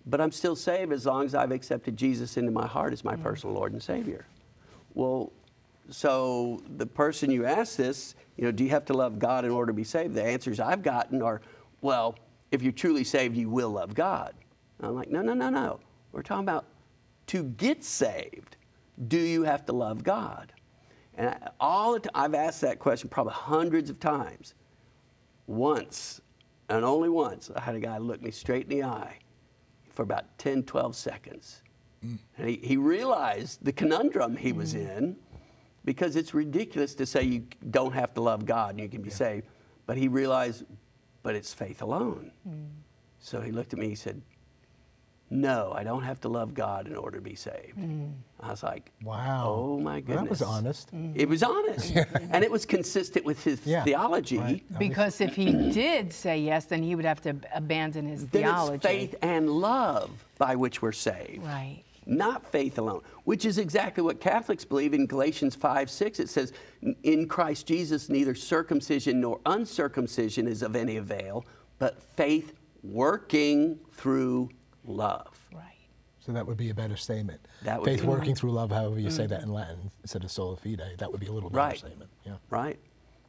but 0.05 0.21
I'm 0.21 0.31
still 0.31 0.55
saved 0.55 0.91
as 0.91 1.05
long 1.05 1.25
as 1.25 1.35
I've 1.35 1.51
accepted 1.51 1.97
Jesus 1.97 2.37
into 2.37 2.51
my 2.51 2.67
heart 2.67 2.93
as 2.93 3.03
my 3.03 3.15
mm. 3.15 3.23
personal 3.23 3.55
Lord 3.55 3.73
and 3.73 3.81
Savior. 3.81 4.25
Well, 4.93 5.31
so 5.91 6.61
the 6.77 6.85
person 6.85 7.31
you 7.31 7.45
ask 7.45 7.75
this, 7.75 8.15
you 8.37 8.45
know, 8.45 8.51
do 8.51 8.63
you 8.63 8.69
have 8.69 8.85
to 8.85 8.93
love 8.93 9.19
God 9.19 9.45
in 9.45 9.51
order 9.51 9.71
to 9.71 9.75
be 9.75 9.83
saved? 9.83 10.13
The 10.13 10.23
answers 10.23 10.59
I've 10.59 10.81
gotten 10.81 11.21
are, 11.21 11.41
well, 11.81 12.17
if 12.51 12.61
you're 12.61 12.71
truly 12.71 13.03
saved, 13.03 13.35
you 13.35 13.49
will 13.49 13.69
love 13.69 13.93
God. 13.93 14.33
And 14.79 14.87
I'm 14.87 14.95
like, 14.95 15.09
no, 15.09 15.21
no, 15.21 15.33
no, 15.33 15.49
no. 15.49 15.79
We're 16.11 16.21
talking 16.21 16.45
about 16.45 16.65
to 17.27 17.43
get 17.43 17.83
saved. 17.83 18.55
Do 19.07 19.17
you 19.17 19.43
have 19.43 19.65
to 19.65 19.73
love 19.73 20.03
God? 20.03 20.53
And 21.15 21.29
I, 21.29 21.49
all 21.59 21.93
the 21.93 21.99
time, 21.99 22.11
I've 22.15 22.33
asked 22.33 22.61
that 22.61 22.79
question 22.79 23.09
probably 23.09 23.33
hundreds 23.33 23.89
of 23.89 23.99
times. 23.99 24.53
Once, 25.47 26.21
and 26.69 26.85
only 26.85 27.09
once, 27.09 27.49
I 27.55 27.61
had 27.61 27.75
a 27.75 27.79
guy 27.79 27.97
look 27.97 28.21
me 28.21 28.31
straight 28.31 28.63
in 28.63 28.69
the 28.69 28.83
eye 28.83 29.17
for 29.93 30.03
about 30.03 30.25
10, 30.37 30.63
12 30.63 30.95
seconds. 30.95 31.61
Mm. 32.05 32.19
And 32.37 32.49
he, 32.49 32.59
he 32.63 32.77
realized 32.77 33.59
the 33.63 33.73
conundrum 33.73 34.37
he 34.37 34.53
was 34.53 34.73
mm. 34.73 34.97
in 34.97 35.15
because 35.89 36.15
it's 36.15 36.35
ridiculous 36.35 36.93
to 36.93 37.03
say 37.03 37.23
you 37.23 37.41
don't 37.71 37.93
have 37.93 38.13
to 38.13 38.21
love 38.21 38.45
God 38.45 38.69
and 38.75 38.79
you 38.79 38.87
can 38.87 39.01
be 39.01 39.09
saved. 39.09 39.47
But 39.87 39.97
he 39.97 40.07
realized, 40.07 40.63
but 41.23 41.33
it's 41.33 41.51
faith 41.51 41.81
alone. 41.81 42.29
Hmm. 42.47 42.65
So 43.17 43.41
he 43.41 43.51
looked 43.51 43.73
at 43.73 43.79
me, 43.79 43.89
he 43.89 43.95
said, 43.95 44.21
No, 45.31 45.71
I 45.75 45.83
don't 45.83 46.03
have 46.03 46.21
to 46.21 46.29
love 46.29 46.53
God 46.53 46.85
in 46.85 46.95
order 46.95 47.17
to 47.17 47.23
be 47.23 47.33
saved. 47.33 47.73
Hmm. 47.73 48.09
I 48.39 48.51
was 48.51 48.61
like, 48.61 48.91
Wow. 49.03 49.45
Oh 49.47 49.79
my 49.79 49.93
Well, 49.93 50.01
goodness. 50.01 50.23
that 50.25 50.29
was 50.29 50.41
honest. 50.43 50.91
Hmm. 50.91 51.11
It 51.15 51.27
was 51.27 51.41
honest. 51.41 51.95
and 52.33 52.43
it 52.43 52.51
was 52.51 52.67
consistent 52.67 53.25
with 53.25 53.43
his 53.43 53.65
Yeah, 53.65 53.83
theology. 53.83 54.37
right. 54.37 54.63
Because 54.77 55.19
if 55.21 55.35
he 55.35 55.51
did 55.71 56.13
say 56.13 56.39
yes, 56.39 56.65
then 56.65 56.83
he 56.83 56.93
would 56.93 57.05
have 57.05 57.21
to 57.21 57.35
abandon 57.55 58.05
his 58.05 58.27
Then 58.27 58.43
theology. 58.43 58.75
it's 58.75 58.85
faith 58.85 59.15
and 59.23 59.49
love 59.49 60.11
by 60.37 60.55
which 60.55 60.83
we're 60.83 60.91
saved. 60.91 61.43
Right. 61.43 61.81
Not 62.09 62.43
faith 62.51 62.79
alone, 62.79 63.01
which 63.25 63.45
is 63.45 63.59
exactly 63.59 64.01
what 64.03 64.19
Catholics 64.19 64.65
believe 64.65 64.95
in 64.95 65.05
Galatians 65.05 65.53
5 65.53 65.89
6. 65.91 66.19
It 66.19 66.27
says, 66.27 66.53
In 67.03 67.27
Christ 67.27 67.67
Jesus, 67.67 68.09
neither 68.09 68.33
circumcision 68.33 69.21
nor 69.21 69.39
uncircumcision 69.45 70.47
is 70.47 70.63
of 70.63 70.75
any 70.75 70.97
avail, 70.97 71.45
but 71.77 72.01
faith 72.01 72.53
working 72.81 73.77
through 73.91 74.49
love. 74.85 75.27
Right. 75.53 75.63
So 76.19 76.31
that 76.31 76.47
would 76.47 76.57
be 76.57 76.71
a 76.71 76.73
better 76.73 76.97
statement. 76.97 77.41
That 77.61 77.79
would 77.79 77.85
Faith 77.85 77.97
be- 77.97 78.01
Mm-hmm. 78.01 78.09
working 78.11 78.35
through 78.35 78.51
love, 78.53 78.71
however 78.71 78.99
you 78.99 79.11
say 79.11 79.27
that 79.27 79.43
in 79.43 79.53
Latin, 79.53 79.91
instead 80.01 80.23
of 80.23 80.31
sola 80.31 80.55
fide. 80.57 80.81
That 80.97 81.11
would 81.11 81.21
be 81.21 81.27
a 81.27 81.31
little 81.31 81.51
better 81.51 81.59
Right. 81.59 81.77
statement. 81.77 82.09
Yeah. 82.25 82.37
Right. 82.49 82.79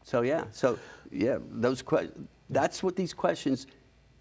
So 0.04 0.22
yeah. 0.22 0.44
So 0.52 0.78
yeah, 1.12 1.36
those 1.50 1.82
que- 1.82 2.10
That's 2.48 2.82
what 2.82 2.96
these 2.96 3.12
questions 3.12 3.66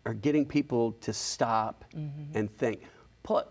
are 0.05 0.13
getting 0.13 0.45
people 0.45 0.91
to 0.99 1.13
stop 1.13 1.85
and 1.93 2.51
think. 2.57 2.81
Pl- 3.23 3.45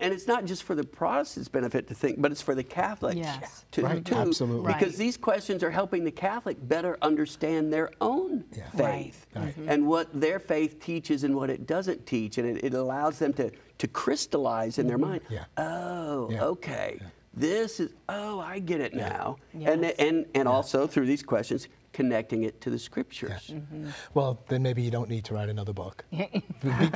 And 0.00 0.14
it's 0.14 0.26
not 0.28 0.44
just 0.44 0.62
for 0.62 0.74
the 0.76 0.84
Protestants' 0.84 1.48
benefit 1.48 1.88
to 1.88 1.94
think, 1.94 2.20
but 2.20 2.30
it's 2.30 2.40
for 2.42 2.54
the 2.54 2.62
Catholics 2.62 3.16
Yes. 3.16 3.64
to, 3.72 3.82
Right, 3.82 4.04
too. 4.04 4.14
absolutely. 4.14 4.72
Because 4.72 4.90
Right. 4.90 4.96
these 4.98 5.16
questions 5.16 5.62
are 5.64 5.70
helping 5.70 6.04
the 6.04 6.10
Catholic 6.12 6.56
better 6.68 6.96
understand 7.02 7.72
their 7.72 7.90
own 8.00 8.44
Yeah. 8.56 8.68
faith 8.70 9.26
Right. 9.34 9.54
and 9.66 9.86
what 9.88 10.08
their 10.18 10.38
faith 10.38 10.78
teaches 10.80 11.24
and 11.24 11.34
what 11.34 11.50
it 11.50 11.66
doesn't 11.66 12.06
teach. 12.06 12.38
And 12.38 12.46
it, 12.58 12.64
it 12.64 12.74
allows 12.74 13.18
them 13.18 13.32
to, 13.34 13.50
to 13.78 13.88
crystallize 13.88 14.78
in 14.78 14.86
their 14.86 14.98
mind. 14.98 15.22
Yeah. 15.28 15.44
Oh, 15.56 16.30
Yeah. 16.30 16.44
okay. 16.44 17.00
This 17.34 17.80
is, 17.80 17.90
oh, 18.08 18.38
I 18.40 18.60
get 18.60 18.80
it 18.80 18.94
now. 18.94 19.36
And, 19.52 19.82
Yes. 19.82 19.94
and, 19.98 20.26
and 20.34 20.46
also 20.48 20.86
through 20.86 21.06
these 21.06 21.22
questions, 21.22 21.66
connecting 21.92 22.44
it 22.44 22.60
to 22.60 22.70
the 22.70 22.78
scriptures. 22.78 23.50
Mm-hmm. 23.52 23.88
Well, 24.14 24.42
then 24.48 24.62
maybe 24.62 24.82
you 24.82 24.90
don't 24.90 25.08
need 25.08 25.24
to 25.26 25.34
write 25.34 25.48
another 25.48 25.72
book. 25.72 26.04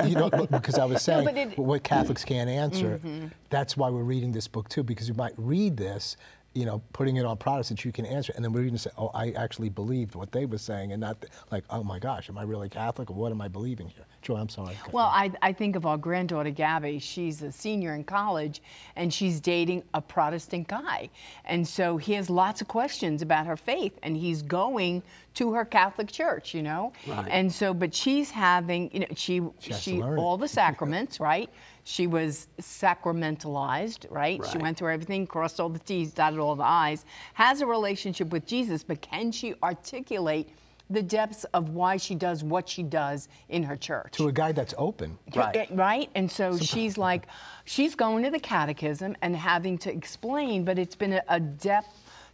You 0.05 0.17
know, 0.17 0.29
because 0.31 0.79
I 0.79 0.85
was 0.85 1.03
saying 1.09 1.25
but 1.25 1.37
it- 1.37 1.59
what 1.59 1.83
Catholics 1.85 2.25
can't 2.25 2.51
answer. 2.51 2.99
Mm-hmm. 2.99 3.29
That's 3.51 3.77
why 3.77 3.91
we're 3.91 4.03
reading 4.03 4.33
this 4.33 4.49
book 4.49 4.69
too, 4.69 4.83
because 4.83 5.09
you 5.09 5.15
might 5.15 5.35
read 5.37 5.77
this 5.77 6.17
you 6.55 6.67
know, 6.67 6.83
putting 6.93 7.17
it 7.17 7.25
on 7.25 7.37
Protestants, 7.37 7.85
you 7.85 7.93
can 7.93 8.05
answer, 8.05 8.33
and 8.37 8.45
then 8.45 8.53
we're 8.53 8.61
going 8.61 8.73
to 8.73 8.79
say, 8.79 8.91
"Oh, 8.99 9.11
I 9.15 9.31
actually 9.33 9.69
believed 9.69 10.15
what 10.15 10.33
they 10.33 10.47
were 10.47 10.59
saying," 10.59 10.93
and 10.93 11.01
not 11.01 11.25
like, 11.51 11.65
"Oh 11.71 11.83
my 11.83 11.99
gosh, 11.99 12.29
am 12.29 12.39
I 12.39 12.43
really 12.43 12.69
Catholic, 12.69 13.11
or 13.11 13.15
what 13.15 13.33
am 13.33 13.41
I 13.41 13.49
believing 13.49 13.89
here?" 13.89 14.05
Joy, 14.23 14.37
I'm 14.37 14.49
sorry. 14.49 14.77
Well, 14.93 15.07
I, 15.07 15.33
I 15.43 15.53
think 15.53 15.75
of 15.75 15.85
our 15.85 15.99
granddaughter 15.99 16.51
Gabby. 16.51 17.01
She's 17.01 17.43
a 17.43 17.51
senior 17.51 17.95
in 17.95 18.05
college 18.05 18.63
and 18.95 19.13
she's 19.13 19.41
dating 19.41 19.83
a 19.95 20.01
Protestant 20.01 20.69
guy. 20.69 21.11
And 21.45 21.67
so 21.67 21.97
he 21.97 22.13
has 22.13 22.31
lots 22.31 22.61
of 22.61 22.69
questions 22.69 23.21
about 23.23 23.47
her 23.47 23.57
faith 23.57 23.99
and 24.05 24.17
he's 24.17 24.41
going 24.41 25.03
to 25.35 25.53
her 25.55 25.65
Catholic 25.65 26.13
church, 26.13 26.55
you 26.55 26.63
know? 26.63 26.93
Right. 27.07 27.29
And 27.31 27.53
so, 27.53 27.75
but 27.75 27.93
she's 27.93 28.31
having, 28.31 28.91
you 28.93 29.01
know, 29.01 29.07
she, 29.17 29.43
She 29.59 29.73
she, 29.73 30.03
all 30.03 30.37
the 30.37 30.49
sacraments, 30.49 31.19
right? 31.21 31.51
She 31.85 32.07
was 32.07 32.47
sacramentalized, 32.61 34.07
right? 34.11 34.41
She 34.51 34.59
went 34.59 34.79
through 34.79 34.93
everything, 34.93 35.27
crossed 35.27 35.59
all 35.59 35.69
the 35.69 35.81
T's, 35.81 36.13
dotted 36.13 36.39
all 36.39 36.55
the 36.55 36.63
I's, 36.63 37.05
has 37.35 37.61
a 37.61 37.67
relationship 37.67 38.31
with 38.31 38.47
Jesus, 38.47 38.85
but 38.85 39.01
can 39.01 39.33
she 39.33 39.55
articulate 39.63 40.49
the 40.91 41.03
depths 41.03 41.45
of 41.55 41.71
why 41.71 41.97
she 41.97 42.15
does 42.15 42.45
what 42.45 42.69
she 42.69 42.83
does 42.83 43.29
in 43.49 43.63
her 43.63 43.77
church? 43.77 44.13
to 44.13 44.29
a 44.29 44.33
guy 44.33 44.53
that's 44.53 44.75
open. 44.79 45.19
Right. 45.35 45.67
Right? 45.73 46.11
And 46.15 46.31
so 46.31 46.57
she's 46.57 46.99
like, 46.99 47.27
she's 47.65 47.95
going 47.95 48.23
to 48.25 48.31
the 48.31 48.41
catechism 48.41 49.17
and 49.23 49.35
having 49.35 49.79
to 49.79 49.91
explain, 49.91 50.65
but 50.65 50.79
it's 50.79 50.97
been 50.97 51.15
a, 51.15 51.23
a 51.29 51.41
depth 51.41 51.89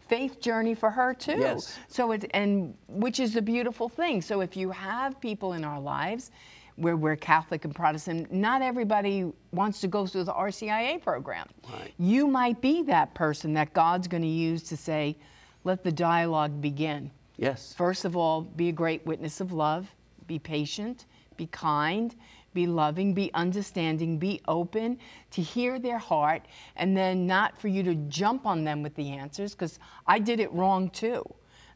faith 0.09 0.41
journey 0.41 0.75
for 0.75 0.91
her 0.91 1.15
too. 1.15 1.39
Yes. 1.39 1.79
So 1.89 2.13
it's, 2.13 2.27
and 2.33 2.75
which 2.89 3.21
is 3.21 3.37
a 3.37 3.43
beautiful 3.43 3.89
thing. 3.89 4.23
So 4.23 4.41
if 4.41 4.57
you 4.57 4.71
have 4.71 5.21
people 5.21 5.53
in 5.53 5.65
our 5.65 5.81
lives 5.81 6.31
where 6.79 6.97
we're 6.97 7.17
Catholic 7.17 7.65
and 7.65 7.75
Protestant, 7.75 8.33
not 8.33 8.63
everybody 8.63 9.31
wants 9.53 9.81
to 9.81 9.89
go 9.89 10.07
through 10.07 10.25
the 10.25 10.33
RCIA 10.33 11.03
program. 11.03 11.49
Right. 11.71 11.93
You 11.99 12.29
might 12.29 12.61
be 12.61 12.83
that 12.85 13.15
person 13.15 13.53
that 13.55 13.73
God's 13.73 14.07
going 14.07 14.23
to 14.23 14.29
use 14.29 14.63
to 14.65 14.77
say, 14.77 15.17
let 15.65 15.83
the 15.83 15.93
dialogue 15.93 16.61
begin. 16.61 17.11
Yes. 17.37 17.75
First 17.77 18.05
of 18.05 18.17
all, 18.17 18.43
be 18.43 18.69
a 18.69 18.73
great 18.73 19.05
witness 19.05 19.41
of 19.41 19.53
love, 19.53 19.93
be 20.27 20.39
patient, 20.39 21.07
be 21.37 21.47
kind, 21.49 22.15
be 22.55 22.67
loving, 22.67 23.13
be 23.13 23.33
understanding, 23.35 24.19
be 24.19 24.41
open 24.49 24.99
to 25.33 25.43
hear 25.43 25.79
their 25.79 25.99
heart, 25.99 26.47
and 26.77 26.97
then 26.97 27.27
not 27.27 27.61
for 27.61 27.69
you 27.69 27.83
to 27.83 27.95
jump 28.09 28.47
on 28.47 28.65
them 28.65 28.83
with 28.83 28.95
the 28.95 29.11
answers, 29.11 29.53
because 29.53 29.79
I 30.07 30.19
did 30.19 30.41
it 30.41 30.53
wrong 30.53 30.91
too. 30.91 31.25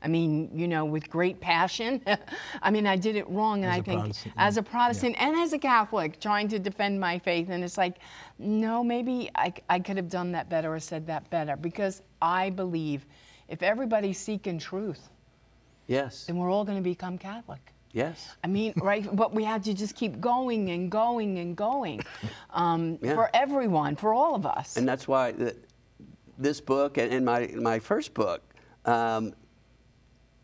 I 0.02 0.08
mean, 0.08 0.50
you 0.52 0.66
know, 0.66 0.84
with 0.84 1.08
great 1.08 1.40
passion. 1.40 2.02
I 2.62 2.70
mean, 2.70 2.86
I 2.86 2.96
did 2.96 3.14
it 3.16 3.28
wrong, 3.30 3.62
and 3.64 3.70
As 3.72 3.76
I 3.76 3.80
a 3.80 3.82
think 3.82 4.00
Protestant, 4.00 4.34
as 4.36 4.56
a 4.56 4.62
Protestant 4.62 5.16
and 5.22 5.36
as 5.36 5.52
a 5.52 5.58
Catholic, 5.58 6.20
trying 6.20 6.48
to 6.48 6.58
defend 6.58 6.98
my 7.00 7.18
faith, 7.18 7.48
and 7.50 7.62
it's 7.62 7.78
like, 7.78 7.98
no, 8.38 8.82
maybe 8.82 9.30
I, 9.34 9.52
I 9.68 9.78
could 9.78 9.96
have 9.96 10.08
done 10.08 10.32
that 10.32 10.48
better 10.48 10.74
or 10.74 10.80
said 10.80 11.06
that 11.06 11.30
better, 11.30 11.56
because 11.56 12.02
I 12.20 12.50
believe 12.50 13.06
if 13.48 13.62
everybody's 13.62 14.18
seeking 14.18 14.58
truth, 14.58 15.08
Yes. 15.86 16.24
then 16.26 16.36
we're 16.36 16.50
all 16.50 16.64
going 16.64 16.78
to 16.78 16.82
become 16.82 17.18
Catholic. 17.18 17.60
Yes. 17.92 18.34
I 18.42 18.46
mean, 18.46 18.72
right? 18.82 19.06
But 19.14 19.34
we 19.34 19.44
have 19.44 19.62
to 19.64 19.74
just 19.74 19.94
keep 19.94 20.20
going 20.20 20.70
and 20.70 20.90
going 20.90 21.38
and 21.38 21.56
going 21.56 22.02
um, 22.50 22.98
Yeah. 23.02 23.14
for 23.14 23.30
everyone, 23.34 23.96
for 23.96 24.14
all 24.14 24.34
of 24.34 24.46
us. 24.46 24.76
And 24.76 24.88
that's 24.88 25.06
why 25.06 25.32
the, 25.32 25.54
this 26.38 26.60
book 26.60 26.98
and, 26.98 27.12
and 27.12 27.24
my, 27.24 27.48
my 27.54 27.78
first 27.78 28.14
book, 28.14 28.42
um, 28.84 29.34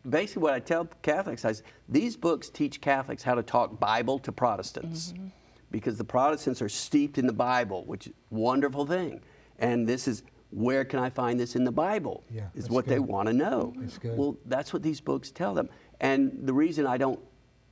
basically 0.09 0.43
what 0.43 0.53
I 0.53 0.59
tell 0.59 0.85
Catholics 1.01 1.45
is 1.45 1.63
these 1.87 2.15
books 2.17 2.49
teach 2.49 2.81
Catholics 2.81 3.23
how 3.23 3.35
to 3.35 3.43
talk 3.43 3.79
Bible 3.79 4.19
to 4.19 4.31
Protestants 4.31 5.13
Mm-hmm. 5.13 5.27
because 5.71 5.97
the 5.97 6.03
Protestants 6.03 6.61
are 6.61 6.69
steeped 6.69 7.17
in 7.17 7.27
the 7.27 7.33
Bible, 7.33 7.83
which 7.85 8.07
is 8.07 8.13
a 8.31 8.35
wonderful 8.35 8.85
thing. 8.85 9.21
And 9.59 9.87
this 9.87 10.07
is 10.07 10.23
where 10.51 10.83
can 10.83 10.99
I 10.99 11.09
find 11.11 11.39
this 11.39 11.55
in 11.55 11.63
the 11.63 11.71
Bible? 11.71 12.23
Yeah, 12.31 12.45
is 12.55 12.63
that's 12.65 12.69
what 12.73 12.85
they 12.87 12.97
want 12.99 13.27
to 13.27 13.33
know. 13.33 13.73
That's 13.77 13.97
good. 13.99 14.17
Well, 14.17 14.35
that's 14.45 14.73
what 14.73 14.81
these 14.81 14.99
books 14.99 15.29
tell 15.31 15.53
them. 15.53 15.69
And 16.01 16.31
the 16.43 16.53
reason 16.53 16.87
I 16.87 16.97
don't, 16.97 17.19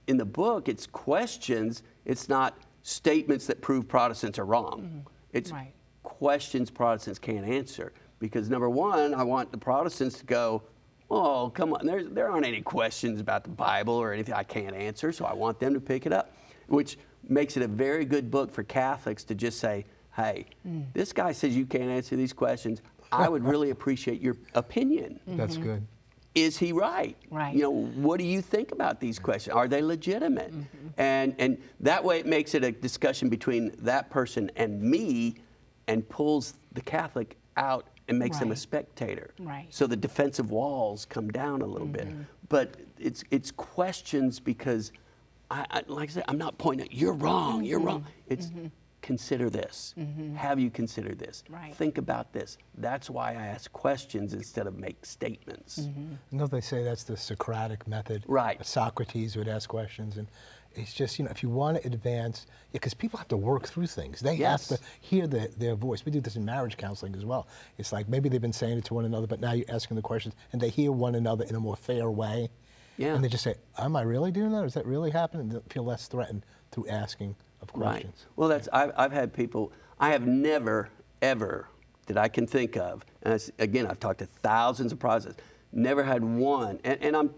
in 0.05 0.17
the 0.17 0.25
book, 0.25 0.69
it's 0.69 0.85
questions, 0.85 1.81
it's 2.05 2.29
not 2.29 2.55
statements 2.83 3.47
that 3.47 3.61
prove 3.61 3.87
Protestants 3.87 4.37
are 4.37 4.45
wrong. 4.45 5.05
It's 5.33 5.51
Right. 5.51 5.73
questions 6.03 6.69
Protestants 6.69 7.17
can't 7.19 7.45
answer. 7.47 7.93
Because 8.19 8.49
number 8.49 8.69
one, 8.69 9.13
I 9.15 9.23
want 9.23 9.51
the 9.51 9.57
Protestants 9.57 10.19
to 10.19 10.25
go, 10.25 10.61
oh, 11.09 11.49
come 11.49 11.73
on, 11.73 11.85
there, 11.85 12.03
there 12.03 12.29
aren't 12.29 12.45
any 12.45 12.61
questions 12.61 13.19
about 13.19 13.43
the 13.43 13.49
Bible 13.49 13.93
or 13.93 14.13
anything 14.13 14.33
I 14.33 14.43
can't 14.43 14.75
answer, 14.75 15.11
so 15.11 15.25
I 15.25 15.33
want 15.33 15.59
them 15.59 15.73
to 15.73 15.79
pick 15.79 16.05
it 16.05 16.13
up, 16.13 16.35
which 16.67 16.97
makes 17.27 17.57
it 17.57 17.63
a 17.63 17.67
very 17.67 18.05
good 18.05 18.29
book 18.29 18.51
for 18.51 18.63
Catholics 18.63 19.23
to 19.25 19.35
just 19.35 19.59
say, 19.59 19.85
hey, 20.15 20.45
this 20.93 21.13
guy 21.13 21.31
says 21.31 21.55
you 21.55 21.65
can't 21.65 21.89
answer 21.89 22.15
these 22.15 22.33
questions. 22.33 22.81
I 23.11 23.29
would 23.29 23.43
really 23.53 23.69
appreciate 23.69 24.21
your 24.21 24.35
opinion 24.55 25.19
That's 25.27 25.57
good. 25.57 25.85
is 26.35 26.57
he 26.57 26.73
right? 26.73 27.15
Right. 27.29 27.55
You 27.55 27.61
know, 27.61 27.71
what 27.71 28.17
do 28.17 28.25
you 28.25 28.41
think 28.41 28.71
about 28.71 28.99
these 28.99 29.19
questions? 29.19 29.55
Are 29.55 29.67
they 29.67 29.81
legitimate? 29.81 30.51
Mm-hmm. 30.51 30.87
And 30.97 31.35
and 31.37 31.57
that 31.79 32.03
way 32.03 32.19
it 32.19 32.25
makes 32.25 32.53
it 32.55 32.63
a 32.63 32.71
discussion 32.71 33.29
between 33.29 33.71
that 33.79 34.09
person 34.09 34.51
and 34.55 34.81
me 34.81 35.35
and 35.87 36.07
pulls 36.09 36.55
the 36.73 36.81
Catholic 36.81 37.37
out 37.55 37.87
and 38.07 38.17
makes 38.17 38.39
them 38.39 38.51
a 38.51 38.55
spectator. 38.55 39.31
Right. 39.39 39.63
Mm-hmm. 39.63 39.71
So 39.71 39.87
the 39.87 39.95
defensive 39.95 40.51
walls 40.51 41.05
come 41.05 41.29
down 41.29 41.61
a 41.61 41.65
little 41.65 41.87
bit. 41.87 42.07
But 42.49 42.75
it's 42.99 43.23
it's 43.31 43.51
questions 43.51 44.39
because 44.39 44.91
I, 45.51 45.65
I 45.69 45.83
like 45.87 46.09
I 46.09 46.13
said, 46.13 46.23
I'm 46.27 46.37
not 46.37 46.57
pointing 46.57 46.87
at 46.87 46.93
you're 46.93 47.13
wrong, 47.13 47.63
you're 47.63 47.79
wrong. 47.79 48.01
Mm-hmm. 48.01 48.33
It's 48.33 48.51
consider 49.07 49.49
this. 49.49 49.95
Mm-hmm. 49.97 50.35
Have 50.35 50.59
you 50.59 50.69
considered 50.69 51.17
this? 51.17 51.43
Right. 51.49 51.73
Think 51.73 51.97
about 51.97 52.33
this. 52.33 52.57
That's 52.77 53.09
why 53.09 53.29
I 53.31 53.45
ask 53.47 53.71
questions 53.71 54.33
instead 54.33 54.67
of 54.67 54.77
make 54.77 55.05
statements. 55.05 55.79
Mm-hmm. 55.79 56.11
You 56.31 56.37
know, 56.37 56.45
they 56.47 56.59
say 56.59 56.83
that's 56.83 57.03
the 57.03 57.15
Socratic 57.15 57.87
method. 57.87 58.23
Right. 58.27 58.63
Socrates 58.65 59.37
would 59.37 59.47
ask 59.47 59.69
questions, 59.69 60.17
and 60.17 60.27
it's 60.75 60.93
just 60.93 61.17
you 61.17 61.23
know, 61.25 61.31
if 61.31 61.41
you 61.41 61.47
want 61.49 61.81
to 61.81 61.87
advance, 61.87 62.47
because 62.73 62.93
people 62.93 63.17
have 63.17 63.29
to 63.29 63.37
work 63.37 63.65
through 63.65 63.87
things. 63.87 64.19
They 64.19 64.35
Yes. 64.35 64.69
have 64.69 64.77
to 64.79 64.85
hear 64.99 65.25
the, 65.25 65.49
their 65.57 65.75
voice. 65.75 66.03
We 66.05 66.11
do 66.11 66.19
this 66.19 66.35
in 66.35 66.43
marriage 66.43 66.75
counseling 66.75 67.15
as 67.15 67.23
well. 67.23 67.47
It's 67.77 67.93
like 67.93 68.09
maybe 68.09 68.27
they've 68.27 68.41
been 68.41 68.51
saying 68.51 68.77
it 68.79 68.85
to 68.85 68.93
one 68.93 69.05
another, 69.05 69.25
but 69.25 69.39
now 69.39 69.53
you're 69.53 69.71
asking 69.71 69.95
the 69.95 70.01
questions, 70.03 70.35
and 70.51 70.61
they 70.61 70.69
hear 70.69 70.91
one 70.91 71.15
another 71.15 71.45
in 71.45 71.55
a 71.55 71.59
more 71.61 71.77
fair 71.77 72.11
way. 72.11 72.49
Yeah. 72.97 73.15
And 73.15 73.23
they 73.23 73.29
just 73.29 73.43
say, 73.45 73.55
"Am 73.77 73.95
I 73.95 74.01
really 74.01 74.31
doing 74.31 74.51
that? 74.51 74.65
Is 74.65 74.73
that 74.73 74.85
really 74.85 75.11
happening?" 75.11 75.49
And 75.49 75.61
they 75.61 75.73
feel 75.73 75.85
less 75.85 76.07
threatened 76.07 76.45
through 76.71 76.87
asking 76.89 77.35
of 77.73 77.79
Right. 77.79 78.07
Well, 78.35 78.49
that's 78.49 78.67
I've, 78.73 78.91
I've 78.97 79.11
had 79.11 79.33
people. 79.33 79.71
I 79.99 80.09
have 80.09 80.25
never 80.25 80.89
ever 81.21 81.67
that 82.05 82.17
I 82.17 82.27
can 82.27 82.47
think 82.47 82.77
of, 82.77 83.05
and 83.23 83.33
it's, 83.33 83.51
again, 83.59 83.87
I've 83.87 83.99
talked 83.99 84.19
to 84.19 84.25
thousands 84.25 84.91
of 84.91 84.99
Protestants. 84.99 85.41
Never 85.73 86.03
had 86.03 86.23
one, 86.23 86.79
and, 86.83 87.01
and 87.03 87.15
I'm, 87.15 87.29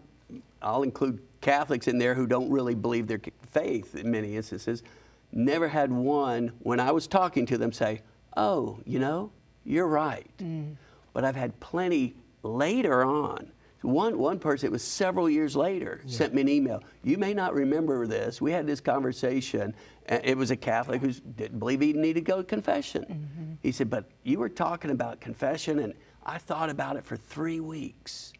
I'll 0.61 0.83
include 0.83 1.19
Catholics 1.41 1.87
in 1.87 1.97
there 1.97 2.13
who 2.13 2.27
don't 2.27 2.51
really 2.51 2.75
believe 2.75 3.07
their 3.07 3.21
faith 3.51 3.95
in 3.95 4.11
many 4.11 4.35
instances. 4.35 4.83
Never 5.31 5.67
had 5.67 5.91
one 5.91 6.51
when 6.59 6.79
I 6.79 6.91
was 6.91 7.07
talking 7.07 7.45
to 7.47 7.57
them 7.57 7.71
say, 7.71 8.01
"Oh, 8.37 8.79
you 8.85 8.99
know, 8.99 9.31
you're 9.63 9.87
right." 9.87 10.29
Mm. 10.39 10.75
But 11.13 11.25
I've 11.25 11.35
had 11.35 11.59
plenty 11.59 12.15
later 12.43 13.03
on. 13.03 13.51
One, 13.81 14.17
one 14.17 14.39
person, 14.39 14.67
it 14.67 14.71
was 14.71 14.83
several 14.83 15.29
years 15.29 15.55
later, 15.55 16.01
sent 16.05 16.33
me 16.33 16.41
an 16.41 16.49
email. 16.49 16.83
You 17.03 17.17
may 17.17 17.33
not 17.33 17.53
remember 17.53 18.05
this. 18.07 18.41
We 18.41 18.51
had 18.51 18.67
this 18.67 18.81
conversation. 18.81 19.73
And 20.09 20.25
It 20.25 20.35
was 20.35 20.49
a 20.49 20.55
Catholic 20.55 21.01
who 21.01 21.11
didn't 21.11 21.59
believe 21.59 21.79
he 21.81 21.93
needed 21.93 22.15
to 22.15 22.21
go 22.21 22.37
to 22.37 22.43
confession. 22.43 23.03
Mm-hmm. 23.03 23.53
He 23.61 23.71
said, 23.71 23.89
But 23.89 24.05
you 24.23 24.39
were 24.39 24.49
talking 24.49 24.89
about 24.89 25.21
confession, 25.21 25.79
and 25.79 25.93
I 26.25 26.39
thought 26.39 26.69
about 26.69 26.97
it 26.97 27.05
for 27.05 27.15
three 27.15 27.59
weeks. 27.59 28.33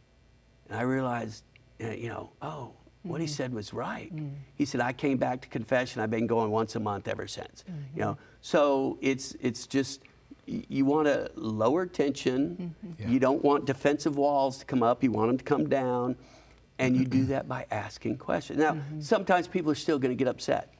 And 0.68 0.78
I 0.78 0.82
realized, 0.82 1.44
uh, 1.82 1.92
you 1.92 2.10
know, 2.10 2.32
oh, 2.42 2.74
what 3.04 3.22
he 3.22 3.28
mm-hmm. 3.28 3.34
said 3.34 3.54
was 3.54 3.72
right. 3.72 4.14
Mm. 4.14 4.34
He 4.56 4.66
said, 4.66 4.82
I 4.82 4.92
came 4.92 5.18
back 5.18 5.42
to 5.42 5.48
confession. 5.48 6.02
I've 6.02 6.12
been 6.12 6.28
going 6.28 6.52
once 6.52 6.76
a 6.76 6.80
month 6.80 7.08
ever 7.08 7.28
since. 7.28 7.64
Mm-hmm. 7.64 7.80
You 7.96 8.02
know, 8.02 8.18
so 8.42 8.98
it's 9.00 9.36
it's 9.40 9.68
just 9.68 10.02
you 10.46 10.86
want 10.86 11.08
to 11.08 11.30
lower 11.36 11.86
tension. 11.86 12.76
Yeah. 12.98 13.08
You 13.08 13.20
don't 13.20 13.44
want 13.44 13.66
defensive 13.66 14.18
walls 14.18 14.58
to 14.58 14.66
come 14.66 14.82
up. 14.82 15.04
You 15.04 15.12
want 15.12 15.30
them 15.30 15.38
to 15.38 15.44
come 15.44 15.70
down, 15.70 16.16
and 16.80 16.98
you 16.98 17.06
do 17.06 17.26
that 17.26 17.48
by 17.48 17.68
asking 17.70 18.18
questions. 18.18 18.58
Now, 18.58 18.78
sometimes 19.00 19.48
people 19.48 19.72
are 19.72 19.76
still 19.76 20.00
going 20.00 20.12
to 20.12 20.16
get 20.16 20.28
upset. 20.28 20.74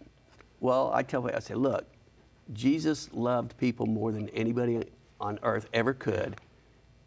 Well, 0.60 0.92
I 0.94 1.04
tell 1.04 1.22
you, 1.24 1.32
I 1.36 1.40
say, 1.40 1.54
look, 1.54 1.86
Jesus 2.54 3.10
loved 3.14 3.58
people 3.58 3.86
more 3.86 4.12
than 4.12 4.30
anybody 4.30 4.84
on 5.20 5.40
earth 5.44 5.68
ever 5.74 5.94
could, 5.94 6.36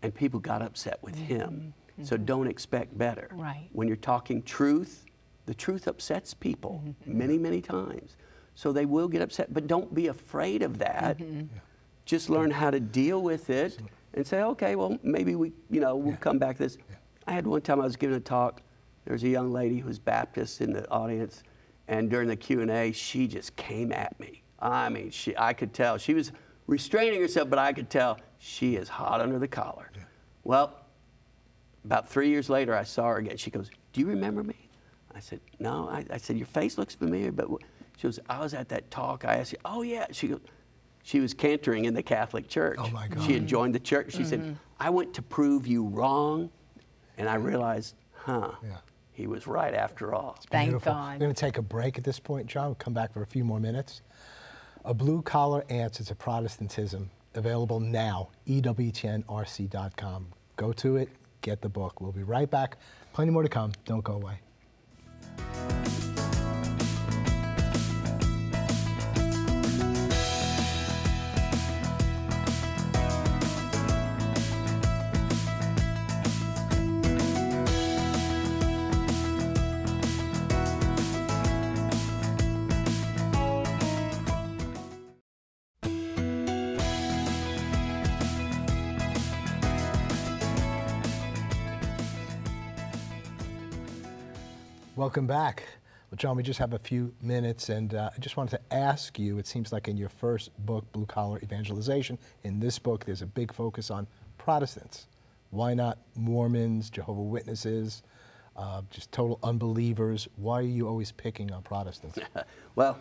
and 0.02 0.14
people 0.14 0.40
got 0.40 0.62
upset 0.62 0.98
with 1.02 1.14
mm-hmm. 1.16 1.24
him. 1.24 1.74
So 2.02 2.16
mm-hmm. 2.16 2.24
don't 2.24 2.46
expect 2.46 2.96
better. 2.96 3.28
Right. 3.32 3.68
When 3.72 3.86
you're 3.86 3.96
talking 3.96 4.42
truth, 4.42 5.04
the 5.46 5.54
truth 5.54 5.86
upsets 5.88 6.32
people 6.32 6.82
mm-hmm. 6.84 7.18
many, 7.18 7.38
many 7.38 7.60
times. 7.60 8.16
So 8.54 8.72
they 8.72 8.86
will 8.86 9.08
get 9.08 9.22
upset, 9.22 9.52
but 9.52 9.66
don't 9.66 9.92
be 9.94 10.08
afraid 10.08 10.62
of 10.62 10.78
that. 10.78 11.20
Just 12.04 12.30
learn 12.30 12.50
how 12.50 12.70
to 12.70 12.80
deal 12.80 13.22
with 13.22 13.50
it 13.50 13.78
and 14.14 14.26
say, 14.26 14.42
okay, 14.42 14.74
well, 14.76 14.98
maybe 15.02 15.34
we, 15.34 15.52
you 15.70 15.80
know, 15.80 15.96
we'll 15.96 16.16
come 16.16 16.38
back 16.38 16.56
to 16.56 16.64
this. 16.64 16.78
I 17.26 17.32
had 17.32 17.46
one 17.46 17.62
time 17.62 17.80
I 17.80 17.84
was 17.84 17.96
giving 17.96 18.16
a 18.16 18.20
talk. 18.20 18.60
There 19.04 19.12
was 19.12 19.22
a 19.22 19.28
young 19.28 19.52
lady 19.52 19.78
who 19.78 19.88
was 19.88 19.98
Baptist 19.98 20.60
in 20.60 20.72
the 20.72 20.88
audience, 20.90 21.42
and 21.92 22.08
during 22.08 22.26
the 22.26 22.36
Q 22.36 22.62
and 22.62 22.70
A, 22.70 22.90
she 22.90 23.28
just 23.28 23.54
came 23.54 23.92
at 23.92 24.18
me. 24.18 24.42
I 24.58 24.88
mean, 24.88 25.10
she, 25.10 25.36
I 25.36 25.52
could 25.52 25.74
tell 25.74 25.98
she 25.98 26.14
was 26.14 26.32
restraining 26.66 27.20
herself, 27.20 27.50
but 27.50 27.58
I 27.58 27.74
could 27.74 27.90
tell 27.90 28.18
she 28.38 28.76
is 28.76 28.88
hot 28.88 29.20
under 29.20 29.38
the 29.38 29.48
collar. 29.48 29.90
Well, 30.42 30.74
about 31.84 32.08
three 32.08 32.30
years 32.30 32.48
later, 32.48 32.74
I 32.74 32.84
saw 32.84 33.08
her 33.08 33.16
again. 33.18 33.36
She 33.36 33.50
goes, 33.50 33.70
Do 33.92 34.00
you 34.00 34.06
remember 34.06 34.42
me? 34.42 34.70
I 35.14 35.20
said, 35.20 35.40
No. 35.58 35.88
I, 35.90 36.06
I 36.08 36.16
said, 36.16 36.38
Your 36.38 36.46
face 36.46 36.78
looks 36.78 36.94
familiar, 36.94 37.30
but 37.30 37.48
she 37.98 38.04
goes, 38.04 38.18
I 38.26 38.40
was 38.40 38.54
at 38.54 38.70
that 38.70 38.90
talk. 38.90 39.26
I 39.26 39.36
asked 39.36 39.52
you, 39.52 39.58
Oh, 39.66 39.82
yeah. 39.82 40.06
She 40.12 40.28
goes, 40.28 40.40
she 41.02 41.20
was 41.20 41.34
cantering 41.34 41.84
in 41.84 41.92
the 41.92 42.02
Catholic 42.02 42.48
Church. 42.48 42.78
Oh, 42.80 42.88
my 42.88 43.08
God. 43.08 43.22
She 43.24 43.34
had 43.34 43.46
joined 43.46 43.74
the 43.74 43.80
church. 43.80 44.14
She 44.14 44.24
said, 44.24 44.40
mm-hmm. 44.40 44.52
I 44.80 44.88
went 44.88 45.12
to 45.14 45.22
prove 45.22 45.66
you 45.66 45.84
wrong. 45.84 46.48
And 47.18 47.28
I 47.28 47.34
realized, 47.34 47.96
huh, 48.14 48.52
Yeah. 48.62 48.76
He 49.22 49.28
was 49.28 49.46
right 49.46 49.72
after 49.72 50.12
all. 50.12 50.36
Thank 50.50 50.70
Beautiful. 50.70 50.94
God. 50.94 51.12
We're 51.12 51.26
going 51.26 51.34
to 51.34 51.40
take 51.40 51.56
a 51.56 51.62
break 51.62 51.96
at 51.96 52.02
this 52.02 52.18
point, 52.18 52.48
John. 52.48 52.66
We'll 52.66 52.74
come 52.74 52.92
back 52.92 53.12
for 53.12 53.22
a 53.22 53.26
few 53.26 53.44
more 53.44 53.60
minutes. 53.60 54.02
A 54.84 54.92
blue 54.92 55.22
collar 55.22 55.64
answer 55.68 56.02
to 56.02 56.14
Protestantism, 56.16 57.08
available 57.36 57.78
now, 57.78 58.30
EWTNRC.com. 58.48 60.26
Go 60.56 60.72
to 60.72 60.96
it, 60.96 61.08
get 61.40 61.62
the 61.62 61.68
book. 61.68 62.00
We'll 62.00 62.10
be 62.10 62.24
right 62.24 62.50
back. 62.50 62.78
Plenty 63.12 63.30
more 63.30 63.44
to 63.44 63.48
come. 63.48 63.70
Don't 63.84 64.02
go 64.02 64.14
away. 64.14 64.40
Welcome 95.12 95.26
back. 95.26 95.64
Well, 96.10 96.16
John, 96.16 96.38
we 96.38 96.42
just 96.42 96.58
have 96.58 96.72
a 96.72 96.78
few 96.78 97.12
minutes, 97.20 97.68
and 97.68 97.92
uh, 97.94 98.08
I 98.16 98.18
just 98.18 98.38
wanted 98.38 98.52
to 98.52 98.74
ask 98.74 99.18
you 99.18 99.36
it 99.36 99.46
seems 99.46 99.70
like 99.70 99.86
in 99.86 99.98
your 99.98 100.08
first 100.08 100.48
book, 100.64 100.90
Blue 100.92 101.04
Collar 101.04 101.38
Evangelization, 101.42 102.16
in 102.44 102.58
this 102.58 102.78
book, 102.78 103.04
there's 103.04 103.20
a 103.20 103.26
big 103.26 103.52
focus 103.52 103.90
on 103.90 104.06
Protestants. 104.38 105.08
Why 105.50 105.74
not 105.74 105.98
Mormons, 106.16 106.88
Jehovah 106.88 107.20
Witnesses, 107.20 108.04
uh, 108.56 108.80
just 108.88 109.12
total 109.12 109.38
unbelievers? 109.42 110.28
Why 110.36 110.60
are 110.60 110.62
you 110.62 110.88
always 110.88 111.12
picking 111.12 111.52
on 111.52 111.60
Protestants? 111.60 112.18
Well, 112.74 112.98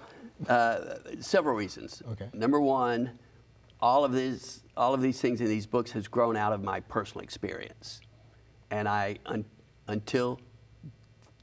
uh, 0.50 0.96
several 1.22 1.56
reasons. 1.56 2.04
Okay. 2.12 2.28
Number 2.34 2.60
one, 2.60 3.12
all 3.80 4.04
of 4.04 4.12
these, 4.12 4.64
all 4.76 4.94
of 4.94 5.02
these 5.02 5.22
things 5.22 5.40
in 5.40 5.48
these 5.48 5.66
books 5.66 5.92
has 5.92 6.10
grown 6.10 6.36
out 6.36 6.52
of 6.52 6.62
my 6.62 6.82
personal 6.82 7.24
experience, 7.24 8.02
and 8.70 8.90
I, 8.90 9.20
un, 9.26 9.46
until 9.88 10.42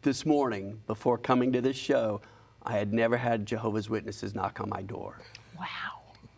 this 0.03 0.25
morning, 0.25 0.81
before 0.87 1.19
coming 1.19 1.53
to 1.53 1.61
this 1.61 1.77
show, 1.77 2.21
I 2.63 2.73
had 2.73 2.93
never 2.93 3.17
had 3.17 3.47
Jehovah's 3.47 3.89
Witnesses 3.91 4.35
knock 4.35 4.61
on 4.61 4.69
my 4.69 4.83
door. 4.83 5.19
Wow. 5.59 5.67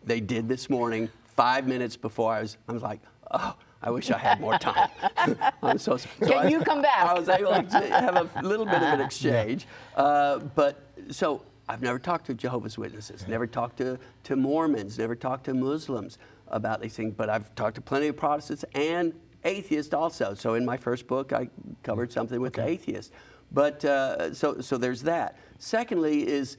They 0.03 0.19
did 0.19 0.47
this 0.47 0.69
morning, 0.69 1.09
five 1.35 1.67
minutes 1.67 1.95
before 1.95 2.33
I 2.33 2.41
was. 2.41 2.57
I 2.67 2.71
was 2.73 2.83
like, 2.83 2.99
oh. 3.31 3.55
I 3.83 3.89
wish 3.89 4.11
I 4.11 4.17
had 4.19 4.39
more 4.39 4.59
time. 4.59 4.89
I'm 5.63 5.79
so, 5.79 5.97
so 5.97 6.07
Can 6.19 6.33
I- 6.33 6.47
you 6.49 6.59
come 6.59 6.83
back? 6.83 6.99
I 7.03 7.13
was 7.17 7.27
able 7.27 7.51
to 7.63 7.79
have 7.89 8.29
a 8.35 8.41
little 8.47 8.65
bit 8.67 8.75
of 8.75 8.83
an 8.83 9.01
exchange. 9.07 9.65
Uh, 9.95 10.37
but 10.37 10.83
so 11.09 11.41
I've 11.67 11.81
never 11.81 11.97
talked 11.97 12.27
to 12.27 12.35
Jehovah's 12.35 12.77
Witnesses, 12.77 13.27
never 13.27 13.47
talked 13.47 13.77
to, 13.77 13.97
to 14.25 14.35
Mormons, 14.35 14.99
never 14.99 15.15
talked 15.15 15.45
to 15.45 15.55
Muslims 15.55 16.19
about 16.49 16.79
these 16.79 16.93
things, 16.93 17.15
but 17.17 17.27
I've 17.27 17.55
talked 17.55 17.73
to 17.73 17.81
plenty 17.81 18.07
of 18.09 18.17
Protestants 18.17 18.63
and 18.75 19.13
atheists 19.45 19.95
also. 19.95 20.35
So 20.35 20.53
in 20.53 20.63
my 20.63 20.77
first 20.77 21.07
book, 21.07 21.33
I 21.33 21.49
covered 21.81 22.11
something 22.11 22.39
with 22.39 22.53
the 22.53 22.67
atheists. 22.67 23.11
But 23.51 23.83
uh, 23.83 24.33
so, 24.33 24.61
so 24.61 24.77
there's 24.77 25.01
that. 25.03 25.37
Secondly, 25.59 26.27
is 26.27 26.57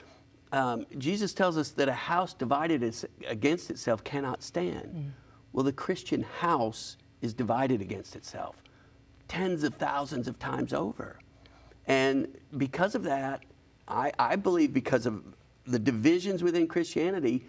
um, 0.52 0.85
Jesus 0.98 1.33
tells 1.33 1.57
us 1.57 1.70
that 1.70 1.88
a 1.88 1.94
house 1.94 2.35
divided 2.35 2.83
is- 2.83 3.07
against 3.26 3.70
itself 3.70 4.05
cannot 4.05 4.42
stand. 4.42 5.12
Well, 5.52 5.64
the 5.64 5.72
Christian 5.72 6.22
house 6.22 6.98
is 7.22 7.33
divided 7.33 7.81
against 7.81 8.16
itself 8.16 8.57
tens 9.28 9.64
of 9.64 9.74
thousands 9.76 10.28
of 10.28 10.38
times 10.38 10.74
over. 10.74 11.18
And 11.87 12.37
because 12.59 12.94
of 12.94 13.02
that, 13.05 13.42
I, 13.88 14.12
I 14.18 14.37
believe 14.37 14.74
because 14.74 15.07
of 15.07 15.22
the 15.64 15.78
divisions 15.78 16.42
within 16.42 16.66
Christianity, 16.66 17.46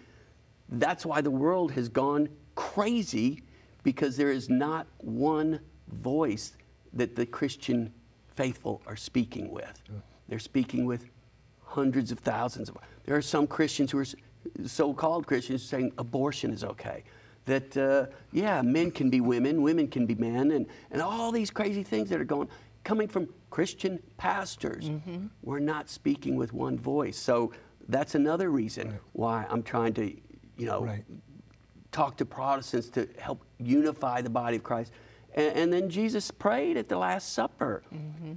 that's 0.70 1.04
why 1.04 1.20
the 1.20 1.30
world 1.30 1.72
has 1.72 1.90
gone 1.90 2.30
crazy 2.54 3.42
because 3.82 4.16
there 4.16 4.30
is 4.30 4.48
not 4.48 4.86
one 4.98 5.60
voice 5.88 6.56
that 6.94 7.14
the 7.16 7.26
Christian 7.26 7.92
faithful 8.36 8.82
are 8.86 8.96
speaking 8.96 9.50
with. 9.50 9.82
They're 10.28 10.38
speaking 10.38 10.86
with 10.86 11.06
hundreds 11.62 12.10
of 12.12 12.18
thousands 12.20 12.68
of. 12.68 12.78
There 13.04 13.16
are 13.16 13.22
some 13.22 13.46
Christians 13.46 13.90
who 13.90 13.98
are 13.98 14.06
so-called 14.66 15.26
Christians 15.26 15.62
saying 15.62 15.92
abortion 15.98 16.52
is 16.52 16.64
okay. 16.64 17.04
That 17.46 17.76
uh, 17.76 18.06
yeah, 18.32 18.62
men 18.62 18.90
can 18.90 19.10
be 19.10 19.20
women, 19.20 19.60
women 19.62 19.88
can 19.88 20.06
be 20.06 20.14
men, 20.14 20.52
and 20.52 20.66
and 20.90 21.02
all 21.02 21.30
these 21.30 21.50
crazy 21.50 21.82
things 21.82 22.08
that 22.08 22.20
are 22.20 22.24
going 22.24 22.48
coming 22.84 23.06
from 23.08 23.28
Christian 23.50 24.02
pastors. 24.16 24.90
We're 25.42 25.58
not 25.58 25.88
speaking 25.90 26.36
with 26.36 26.52
one 26.52 26.78
voice. 26.78 27.16
So 27.18 27.52
that's 27.88 28.14
another 28.14 28.50
reason 28.50 28.98
why 29.12 29.46
I'm 29.50 29.62
trying 29.62 29.92
to, 29.94 30.06
you 30.56 30.66
know, 30.66 30.84
Right. 30.84 31.04
talk 31.92 32.16
to 32.18 32.24
Protestants 32.24 32.88
to 32.90 33.08
help 33.18 33.44
unify 33.58 34.22
the 34.22 34.30
body 34.30 34.56
of 34.56 34.62
Christ. 34.62 34.92
And, 35.34 35.56
and 35.56 35.72
then 35.72 35.88
Jesus 35.90 36.30
prayed 36.30 36.76
at 36.76 36.88
the 36.88 36.96
Last 36.96 37.32
Supper 37.32 37.82
mm-hmm. 37.92 38.34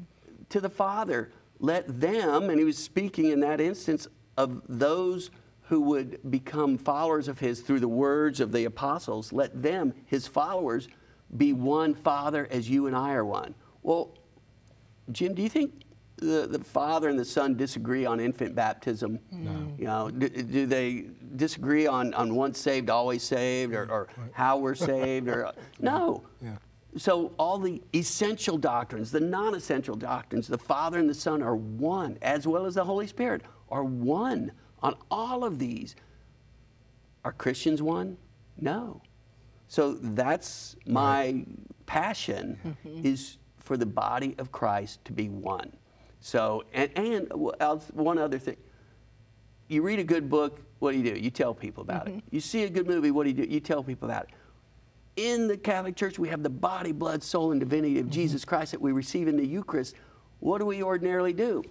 to 0.50 0.60
the 0.60 0.70
Father, 0.70 1.32
let 1.60 2.00
them, 2.00 2.50
and 2.50 2.60
he 2.60 2.66
was 2.66 2.78
speaking 2.78 3.32
in 3.32 3.40
that 3.42 3.62
instance 3.62 4.08
of 4.38 4.62
those 4.68 5.32
who 5.64 5.82
would 5.82 6.20
become 6.32 6.78
followers 6.78 7.28
of 7.28 7.40
his 7.40 7.62
through 7.62 7.80
the 7.80 7.88
words 7.88 8.40
of 8.40 8.52
the 8.52 8.66
apostles, 8.66 9.34
let 9.34 9.62
them, 9.62 9.94
his 10.06 10.26
followers, 10.26 10.88
be 11.36 11.52
one 11.52 11.94
Father 11.94 12.48
as 12.52 12.70
you 12.70 12.88
and 12.88 12.96
I 12.96 13.14
are 13.14 13.26
one. 13.26 13.54
Well, 13.84 14.14
Jim, 15.12 15.34
do 15.34 15.42
you 15.42 15.50
think 15.50 15.82
the, 16.18 16.48
the 16.50 16.64
Father 16.64 17.10
and 17.10 17.20
the 17.20 17.26
Son 17.26 17.58
disagree 17.58 18.06
on 18.06 18.20
infant 18.20 18.56
baptism? 18.56 19.20
No. 19.32 19.74
You 19.78 19.86
know, 19.86 20.10
do, 20.10 20.30
do 20.30 20.66
they 20.66 21.08
disagree 21.36 21.86
on, 21.86 22.14
on 22.14 22.34
once 22.34 22.60
saved, 22.60 22.90
always 22.90 23.24
saved, 23.24 23.74
or, 23.74 23.92
or 23.92 24.08
how 24.32 24.58
we're 24.58 24.76
saved? 24.76 25.28
Or 25.28 25.48
uh, 25.48 25.52
no. 25.80 26.24
Yeah. 26.42 26.56
So 26.98 27.32
all 27.38 27.60
the 27.60 27.82
essential 27.94 28.58
doctrines, 28.58 29.12
the 29.12 29.20
non-essential 29.20 29.96
doctrines, 29.96 30.48
the 30.48 30.58
Father 30.58 31.00
and 31.00 31.10
the 31.10 31.14
Son 31.14 31.42
are 31.42 31.56
one, 31.56 32.18
as 32.22 32.48
well 32.48 32.66
as 32.66 32.76
the 32.76 32.84
Holy 32.84 33.08
Spirit 33.08 33.44
are 33.70 33.84
one 33.84 34.52
on 34.82 34.96
all 35.12 35.44
of 35.44 35.60
these. 35.60 35.96
Are 37.24 37.32
Christians 37.32 37.82
one? 37.82 38.18
No. 38.60 39.02
So 39.68 39.94
that's 39.96 40.76
my 40.86 41.46
passion 41.86 42.58
mm-hmm. 42.66 43.06
is 43.06 43.38
for 43.58 43.78
the 43.78 43.86
body 43.86 44.36
of 44.38 44.52
Christ 44.52 45.04
to 45.06 45.14
be 45.14 45.30
one. 45.30 45.72
So 46.20 46.64
and 46.74 46.90
and 46.96 47.32
one 47.34 48.18
other 48.18 48.40
thing. 48.40 48.58
You 49.68 49.82
read 49.82 50.00
a 50.00 50.04
good 50.04 50.30
book, 50.30 50.62
what 50.80 50.94
do 50.94 50.98
you 50.98 51.14
do? 51.14 51.20
You 51.20 51.30
tell 51.30 51.54
people 51.54 51.84
about 51.84 52.08
it. 52.08 52.12
Mm-hmm. 52.12 52.36
You 52.36 52.40
see 52.40 52.64
a 52.64 52.70
good 52.70 52.88
movie, 52.88 53.12
what 53.12 53.24
do 53.24 53.30
you 53.30 53.36
do? 53.46 53.52
You 53.52 53.60
tell 53.60 53.84
people 53.84 54.10
about 54.10 54.24
it. 54.24 54.30
In 55.18 55.48
the 55.48 55.58
Catholic 55.58 55.96
Church, 55.96 56.18
we 56.18 56.30
have 56.30 56.44
the 56.44 56.50
body, 56.50 56.92
blood, 56.92 57.24
soul, 57.24 57.52
and 57.52 57.60
divinity 57.60 58.00
of 58.00 58.06
mm-hmm. 58.06 58.14
Jesus 58.14 58.46
Christ 58.46 58.72
that 58.72 58.80
we 58.80 58.92
receive 58.92 59.28
in 59.28 59.36
the 59.36 59.46
Eucharist. 59.46 59.96
What 60.40 60.60
do 60.60 60.66
we 60.66 60.84
ordinarily 60.84 61.34
do? 61.34 61.64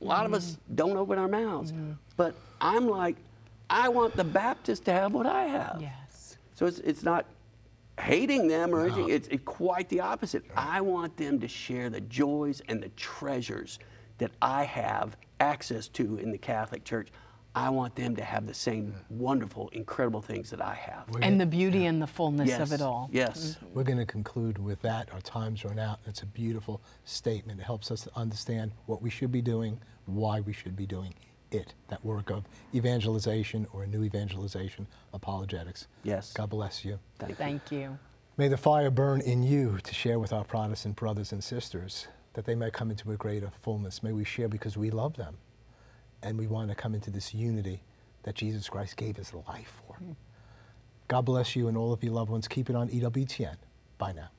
A 0.00 0.04
lot 0.04 0.26
of 0.26 0.32
mm-hmm. 0.32 0.36
us 0.36 0.58
don't 0.74 0.96
open 0.96 1.18
our 1.18 1.28
mouths. 1.28 1.72
But 2.16 2.34
I'm 2.60 2.86
like, 2.86 3.16
I 3.70 3.88
want 3.88 4.14
the 4.14 4.24
Baptist 4.24 4.84
to 4.84 4.92
have 4.92 5.12
what 5.14 5.26
I 5.26 5.44
have. 5.44 5.78
Yes. 5.80 6.36
So 6.54 6.66
it's, 6.66 6.78
it's 6.80 7.02
not 7.02 7.24
hating 7.98 8.48
them 8.48 8.74
or 8.74 8.84
anything. 8.84 9.08
It's, 9.08 9.28
it's 9.28 9.44
quite 9.44 9.88
the 9.88 10.00
opposite. 10.00 10.44
I 10.54 10.82
want 10.82 11.16
them 11.16 11.40
to 11.40 11.48
share 11.48 11.88
the 11.88 12.02
joys 12.02 12.60
and 12.68 12.82
the 12.82 12.90
treasures 12.90 13.78
that 14.18 14.30
I 14.42 14.64
have 14.64 15.16
access 15.40 15.88
to 15.88 16.18
in 16.18 16.30
the 16.30 16.38
Catholic 16.38 16.84
Church. 16.84 17.08
I 17.56 17.70
want 17.70 17.94
them 17.94 18.16
to 18.16 18.24
have 18.24 18.46
the 18.46 18.54
same 18.54 18.94
wonderful, 19.08 19.68
incredible 19.70 20.20
things 20.20 20.50
that 20.50 20.60
I 20.60 20.74
have. 20.74 21.04
And 21.22 21.40
the 21.40 21.46
beauty 21.46 21.86
and 21.86 22.02
the 22.02 22.06
fullness 22.06 22.48
yes. 22.48 22.60
of 22.60 22.72
it 22.72 22.82
all. 22.82 23.08
Yes. 23.12 23.56
Mm-hmm. 23.56 23.74
We're 23.74 23.84
going 23.84 23.98
to 23.98 24.06
conclude 24.06 24.58
with 24.58 24.82
that. 24.82 25.08
Our 25.12 25.20
time's 25.20 25.64
run 25.64 25.78
out. 25.78 26.00
It's 26.06 26.22
a 26.22 26.26
beautiful 26.26 26.82
statement. 27.04 27.60
It 27.60 27.62
helps 27.62 27.92
us 27.92 28.02
to 28.02 28.10
understand 28.16 28.72
what 28.86 29.02
we 29.02 29.08
should 29.08 29.30
be 29.30 29.40
doing, 29.40 29.80
why 30.06 30.40
we 30.40 30.52
should 30.52 30.74
be 30.74 30.86
doing 30.86 31.14
it. 31.52 31.74
That 31.88 32.04
work 32.04 32.30
of 32.30 32.44
evangelization 32.74 33.68
or 33.72 33.86
new 33.86 34.02
evangelization, 34.02 34.88
apologetics. 35.12 35.86
Yes. 36.02 36.32
God 36.32 36.50
bless 36.50 36.84
you. 36.84 36.98
Thank 37.20 37.30
you. 37.30 37.36
Thank 37.36 37.72
you. 37.72 37.98
May 38.36 38.48
the 38.48 38.56
fire 38.56 38.90
burn 38.90 39.20
in 39.20 39.44
you 39.44 39.78
to 39.84 39.94
share 39.94 40.18
with 40.18 40.32
our 40.32 40.42
Protestant 40.42 40.96
brothers 40.96 41.30
and 41.30 41.42
sisters 41.42 42.08
that 42.32 42.44
they 42.44 42.56
might 42.56 42.72
come 42.72 42.90
into 42.90 43.12
a 43.12 43.16
greater 43.16 43.52
fullness. 43.62 44.02
May 44.02 44.10
we 44.10 44.24
share 44.24 44.48
because 44.48 44.76
we 44.76 44.90
love 44.90 45.16
them 45.16 45.36
and 46.24 46.38
we 46.38 46.46
want 46.46 46.70
to 46.70 46.74
come 46.74 46.94
into 46.94 47.10
this 47.10 47.34
unity 47.34 47.82
that 48.24 48.34
Jesus 48.34 48.68
Christ 48.68 48.96
gave 48.96 49.16
his 49.16 49.32
life 49.34 49.80
for. 49.86 49.94
Hmm. 49.96 50.12
God 51.06 51.22
bless 51.26 51.54
you 51.54 51.68
and 51.68 51.76
all 51.76 51.92
of 51.92 52.02
your 52.02 52.14
loved 52.14 52.30
ones. 52.30 52.48
Keep 52.48 52.70
it 52.70 52.76
on 52.76 52.88
EWTN. 52.88 53.56
Bye 53.98 54.12
now. 54.12 54.30